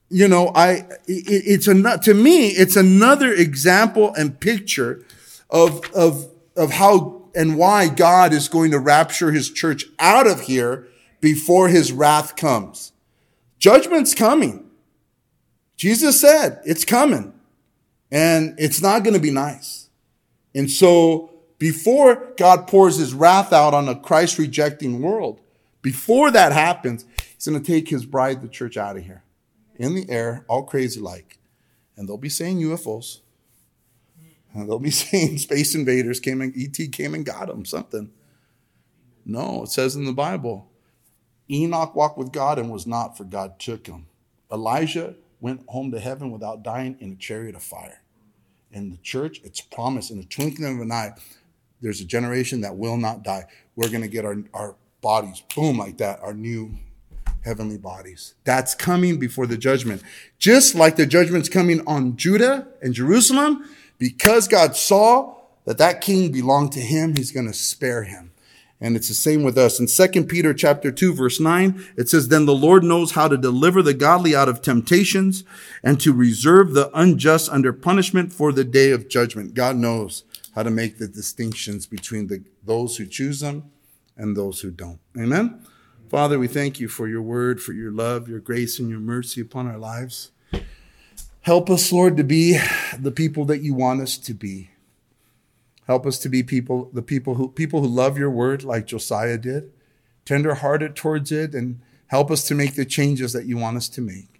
you 0.09 0.27
know, 0.27 0.51
I, 0.53 0.85
it, 1.07 1.65
it's 1.65 1.67
a, 1.67 1.97
to 1.97 2.13
me, 2.13 2.49
it's 2.49 2.75
another 2.75 3.33
example 3.33 4.13
and 4.13 4.39
picture 4.39 5.03
of, 5.49 5.83
of, 5.95 6.29
of 6.55 6.73
how 6.73 7.23
and 7.33 7.57
why 7.57 7.87
God 7.87 8.31
is 8.31 8.47
going 8.47 8.69
to 8.71 8.79
rapture 8.79 9.31
his 9.31 9.49
church 9.49 9.85
out 9.97 10.27
of 10.27 10.41
here 10.41 10.87
before 11.19 11.67
his 11.67 11.91
wrath 11.91 12.35
comes. 12.35 12.91
Judgment's 13.57 14.13
coming. 14.13 14.69
Jesus 15.77 16.21
said 16.21 16.61
it's 16.63 16.85
coming 16.85 17.33
and 18.11 18.55
it's 18.57 18.81
not 18.81 19.03
going 19.03 19.13
to 19.13 19.19
be 19.19 19.31
nice. 19.31 19.89
And 20.55 20.69
so 20.69 21.31
before 21.59 22.33
God 22.37 22.67
pours 22.67 22.97
his 22.97 23.13
wrath 23.13 23.53
out 23.53 23.73
on 23.73 23.87
a 23.87 23.95
Christ 23.95 24.37
rejecting 24.39 25.01
world, 25.01 25.39
before 25.81 26.31
that 26.31 26.51
happens, 26.51 27.05
he's 27.35 27.47
going 27.47 27.61
to 27.61 27.65
take 27.65 27.89
his 27.89 28.05
bride, 28.05 28.41
the 28.41 28.47
church, 28.47 28.77
out 28.77 28.97
of 28.97 29.03
here 29.03 29.23
in 29.75 29.95
the 29.95 30.09
air, 30.09 30.45
all 30.47 30.63
crazy 30.63 30.99
like. 30.99 31.37
And 31.95 32.07
they'll 32.07 32.17
be 32.17 32.29
saying 32.29 32.59
UFOs. 32.59 33.19
And 34.53 34.67
they'll 34.67 34.79
be 34.79 34.91
saying 34.91 35.37
space 35.37 35.75
invaders 35.75 36.19
came 36.19 36.41
and 36.41 36.53
ET 36.55 36.91
came 36.91 37.13
and 37.13 37.25
got 37.25 37.47
them, 37.47 37.65
something. 37.65 38.11
No, 39.25 39.63
it 39.63 39.69
says 39.69 39.95
in 39.95 40.05
the 40.05 40.13
Bible, 40.13 40.69
Enoch 41.49 41.95
walked 41.95 42.17
with 42.17 42.31
God 42.31 42.57
and 42.57 42.71
was 42.71 42.87
not, 42.87 43.17
for 43.17 43.23
God 43.23 43.59
took 43.59 43.87
him. 43.87 44.07
Elijah 44.51 45.15
went 45.39 45.63
home 45.67 45.91
to 45.91 45.99
heaven 45.99 46.31
without 46.31 46.63
dying 46.63 46.97
in 46.99 47.11
a 47.11 47.15
chariot 47.15 47.55
of 47.55 47.63
fire. 47.63 48.01
In 48.71 48.91
the 48.91 48.97
church, 48.97 49.41
it's 49.43 49.61
promised 49.61 50.11
in 50.11 50.17
the 50.17 50.25
twinkling 50.25 50.75
of 50.75 50.81
an 50.81 50.91
eye, 50.91 51.13
there's 51.81 52.01
a 52.01 52.05
generation 52.05 52.61
that 52.61 52.75
will 52.75 52.97
not 52.97 53.23
die. 53.23 53.45
We're 53.75 53.89
going 53.89 54.01
to 54.01 54.09
get 54.09 54.25
our, 54.25 54.37
our 54.53 54.75
bodies, 55.01 55.41
boom, 55.55 55.77
like 55.77 55.97
that, 55.97 56.19
our 56.21 56.33
new 56.33 56.75
heavenly 57.43 57.77
bodies. 57.77 58.35
That's 58.43 58.75
coming 58.75 59.17
before 59.17 59.47
the 59.47 59.57
judgment. 59.57 60.03
Just 60.37 60.75
like 60.75 60.97
the 60.97 61.05
judgment's 61.05 61.49
coming 61.49 61.85
on 61.87 62.17
Judah 62.17 62.67
and 62.81 62.93
Jerusalem, 62.93 63.63
because 63.97 64.47
God 64.47 64.75
saw 64.75 65.35
that 65.65 65.77
that 65.77 66.01
king 66.01 66.31
belonged 66.31 66.73
to 66.73 66.81
him, 66.81 67.15
he's 67.15 67.31
going 67.31 67.47
to 67.47 67.53
spare 67.53 68.03
him. 68.03 68.31
And 68.81 68.95
it's 68.95 69.09
the 69.09 69.13
same 69.13 69.43
with 69.43 69.57
us. 69.57 69.79
In 69.79 69.87
2 69.87 70.23
Peter 70.23 70.53
chapter 70.53 70.91
2 70.91 71.13
verse 71.13 71.39
9, 71.39 71.85
it 71.97 72.07
says, 72.07 72.27
Then 72.29 72.45
the 72.45 72.55
Lord 72.55 72.83
knows 72.83 73.11
how 73.11 73.27
to 73.27 73.37
deliver 73.37 73.81
the 73.81 73.93
godly 73.93 74.35
out 74.35 74.47
of 74.47 74.61
temptations 74.61 75.43
and 75.83 75.99
to 75.99 76.13
reserve 76.13 76.73
the 76.73 76.89
unjust 76.97 77.49
under 77.49 77.73
punishment 77.73 78.31
for 78.31 78.51
the 78.51 78.63
day 78.63 78.91
of 78.91 79.09
judgment. 79.09 79.53
God 79.53 79.75
knows 79.75 80.23
how 80.55 80.63
to 80.63 80.71
make 80.71 80.97
the 80.97 81.07
distinctions 81.07 81.85
between 81.85 82.27
the, 82.27 82.43
those 82.63 82.97
who 82.97 83.05
choose 83.05 83.41
them 83.41 83.69
and 84.15 84.35
those 84.35 84.61
who 84.61 84.71
don't. 84.71 84.99
Amen? 85.17 85.65
Father, 86.09 86.39
we 86.39 86.47
thank 86.47 86.79
you 86.79 86.87
for 86.87 87.07
your 87.07 87.21
word, 87.21 87.61
for 87.61 87.73
your 87.73 87.91
love, 87.91 88.27
your 88.27 88.39
grace, 88.39 88.79
and 88.79 88.89
your 88.89 88.99
mercy 88.99 89.41
upon 89.41 89.67
our 89.67 89.77
lives. 89.77 90.31
Help 91.41 91.69
us, 91.69 91.91
Lord, 91.91 92.17
to 92.17 92.23
be 92.23 92.59
the 92.97 93.11
people 93.11 93.45
that 93.45 93.61
you 93.61 93.73
want 93.73 94.01
us 94.01 94.17
to 94.17 94.33
be. 94.33 94.71
Help 95.89 96.05
us 96.05 96.19
to 96.19 96.29
be 96.29 96.43
people, 96.43 96.87
the 96.93 97.01
people 97.01 97.33
who 97.33 97.49
people 97.49 97.81
who 97.81 97.87
love 97.87 98.15
your 98.15 98.29
word 98.29 98.63
like 98.63 98.85
Josiah 98.85 99.39
did, 99.39 99.71
tender-hearted 100.23 100.95
towards 100.95 101.31
it, 101.31 101.55
and 101.55 101.81
help 102.05 102.29
us 102.29 102.47
to 102.47 102.53
make 102.53 102.75
the 102.75 102.85
changes 102.85 103.33
that 103.33 103.47
you 103.47 103.57
want 103.57 103.75
us 103.75 103.89
to 103.89 104.01
make. 104.01 104.39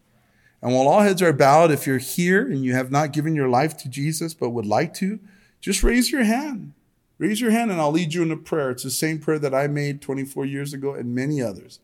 And 0.62 0.76
while 0.76 0.88
all 0.88 1.02
heads 1.02 1.24
are 1.24 1.34
bowed, 1.34 1.72
if 1.72 1.88
you're 1.88 1.98
here 1.98 2.46
and 2.46 2.64
you 2.64 2.76
have 2.76 2.92
not 2.92 3.14
given 3.14 3.34
your 3.34 3.50
life 3.50 3.76
to 3.78 3.90
Jesus 3.90 4.36
but 4.36 4.52
would 4.52 4.68
like 4.68 4.94
to, 4.96 5.20
just 5.60 5.82
raise 5.82 6.12
your 6.12 6.24
hand. 6.24 6.74
Raise 7.18 7.42
your 7.42 7.50
hand 7.50 7.72
and 7.72 7.82
I'll 7.82 7.92
lead 7.92 8.14
you 8.14 8.22
in 8.22 8.30
a 8.32 8.38
prayer. 8.38 8.70
It's 8.70 8.84
the 8.84 8.92
same 8.92 9.18
prayer 9.18 9.40
that 9.40 9.56
I 9.56 9.66
made 9.66 10.04
24 10.04 10.46
years 10.46 10.72
ago 10.72 10.94
and 10.94 11.16
many 11.16 11.42
others. 11.42 11.80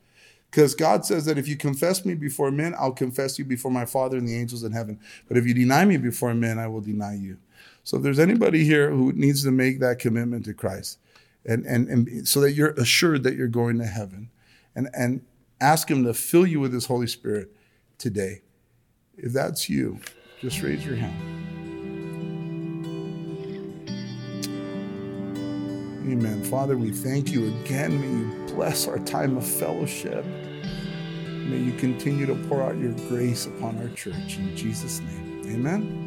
Because 0.52 0.76
God 0.76 1.06
says 1.06 1.26
that 1.26 1.40
if 1.40 1.48
you 1.48 1.56
confess 1.56 2.06
me 2.06 2.14
before 2.14 2.52
men, 2.52 2.76
I'll 2.78 2.92
confess 2.92 3.40
you 3.40 3.46
before 3.46 3.72
my 3.72 3.86
Father 3.86 4.18
and 4.18 4.28
the 4.28 4.40
angels 4.40 4.64
in 4.64 4.74
heaven. 4.74 5.00
But 5.28 5.38
if 5.38 5.48
you 5.48 5.56
deny 5.56 5.86
me 5.86 5.98
before 5.98 6.36
men, 6.36 6.60
I 6.60 6.68
will 6.68 6.82
deny 6.82 7.16
you. 7.16 7.38
So 7.86 7.98
if 7.98 8.04
there's 8.04 8.20
anybody 8.20 8.66
here 8.66 8.90
who 8.90 9.14
needs 9.14 9.44
to 9.44 9.52
make 9.52 9.80
that 9.80 10.00
commitment 10.00 10.44
to 10.46 10.56
Christ, 10.56 10.98
and, 11.46 11.64
and, 11.68 11.88
and 11.88 12.28
so 12.28 12.42
that 12.42 12.54
you're 12.54 12.72
assured 12.72 13.22
that 13.24 13.36
you're 13.36 13.48
going 13.48 13.78
to 13.78 13.86
heaven, 13.86 14.32
and, 14.76 14.90
and 14.94 15.22
ask 15.62 15.90
Him 15.90 16.04
to 16.06 16.14
fill 16.16 16.48
you 16.48 16.60
with 16.60 16.74
His 16.74 16.88
Holy 16.88 17.06
Spirit 17.06 17.56
today. 18.00 18.42
If 19.18 19.34
that's 19.34 19.70
you, 19.70 20.00
just 20.42 20.64
raise 20.64 20.84
your 20.84 20.96
hand. 20.96 21.16
Amen. 26.12 26.44
Father, 26.46 26.78
we 26.78 26.90
thank 26.90 27.32
you 27.32 27.48
again. 27.62 28.02
May 28.02 28.08
you 28.08 28.56
bless 28.56 28.88
our 28.88 28.98
time 29.00 29.38
of 29.38 29.46
fellowship. 29.46 30.26
May 30.26 31.60
you 31.60 31.74
continue 31.78 32.26
to 32.26 32.36
pour 32.48 32.64
out 32.64 32.78
your 32.78 32.94
grace 33.08 33.46
upon 33.46 33.78
our 33.78 33.90
church. 33.90 34.38
In 34.38 34.58
Jesus' 34.58 35.02
name, 35.02 35.44
amen. 35.46 36.05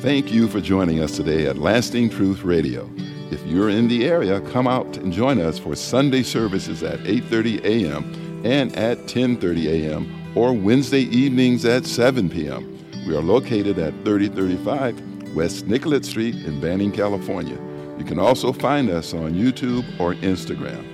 Thank 0.00 0.30
you 0.30 0.46
for 0.46 0.60
joining 0.60 1.00
us 1.00 1.16
today 1.16 1.46
at 1.46 1.56
Lasting 1.56 2.10
Truth 2.10 2.44
Radio. 2.44 2.90
If 3.30 3.42
you're 3.46 3.70
in 3.70 3.88
the 3.88 4.04
area, 4.04 4.42
come 4.42 4.68
out 4.68 4.98
and 4.98 5.10
join 5.10 5.40
us 5.40 5.58
for 5.58 5.74
Sunday 5.74 6.22
services 6.22 6.82
at 6.82 7.00
8:30 7.00 7.64
a.m. 7.64 8.42
and 8.44 8.76
at 8.76 8.98
10:30 9.06 9.66
a.m. 9.66 10.06
or 10.36 10.52
Wednesday 10.52 11.00
evenings 11.00 11.64
at 11.64 11.86
7 11.86 12.28
p.m. 12.28 12.78
We 13.06 13.16
are 13.16 13.22
located 13.22 13.78
at 13.78 13.94
3035 14.04 15.34
West 15.34 15.66
Nicollet 15.66 16.04
Street 16.04 16.34
in 16.44 16.60
Banning, 16.60 16.92
California. 16.92 17.58
You 17.98 18.04
can 18.04 18.18
also 18.18 18.52
find 18.52 18.90
us 18.90 19.14
on 19.14 19.32
YouTube 19.32 19.84
or 19.98 20.12
Instagram. 20.16 20.84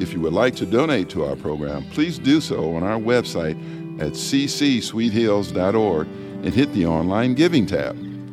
If 0.00 0.12
you 0.12 0.20
would 0.20 0.32
like 0.32 0.54
to 0.56 0.66
donate 0.66 1.08
to 1.10 1.24
our 1.24 1.34
program, 1.34 1.84
please 1.90 2.16
do 2.16 2.40
so 2.40 2.76
on 2.76 2.84
our 2.84 3.00
website 3.00 3.58
at 4.00 4.12
ccsweethills.org 4.12 6.06
and 6.06 6.54
hit 6.54 6.72
the 6.74 6.86
online 6.86 7.34
giving 7.34 7.66
tab. 7.66 8.15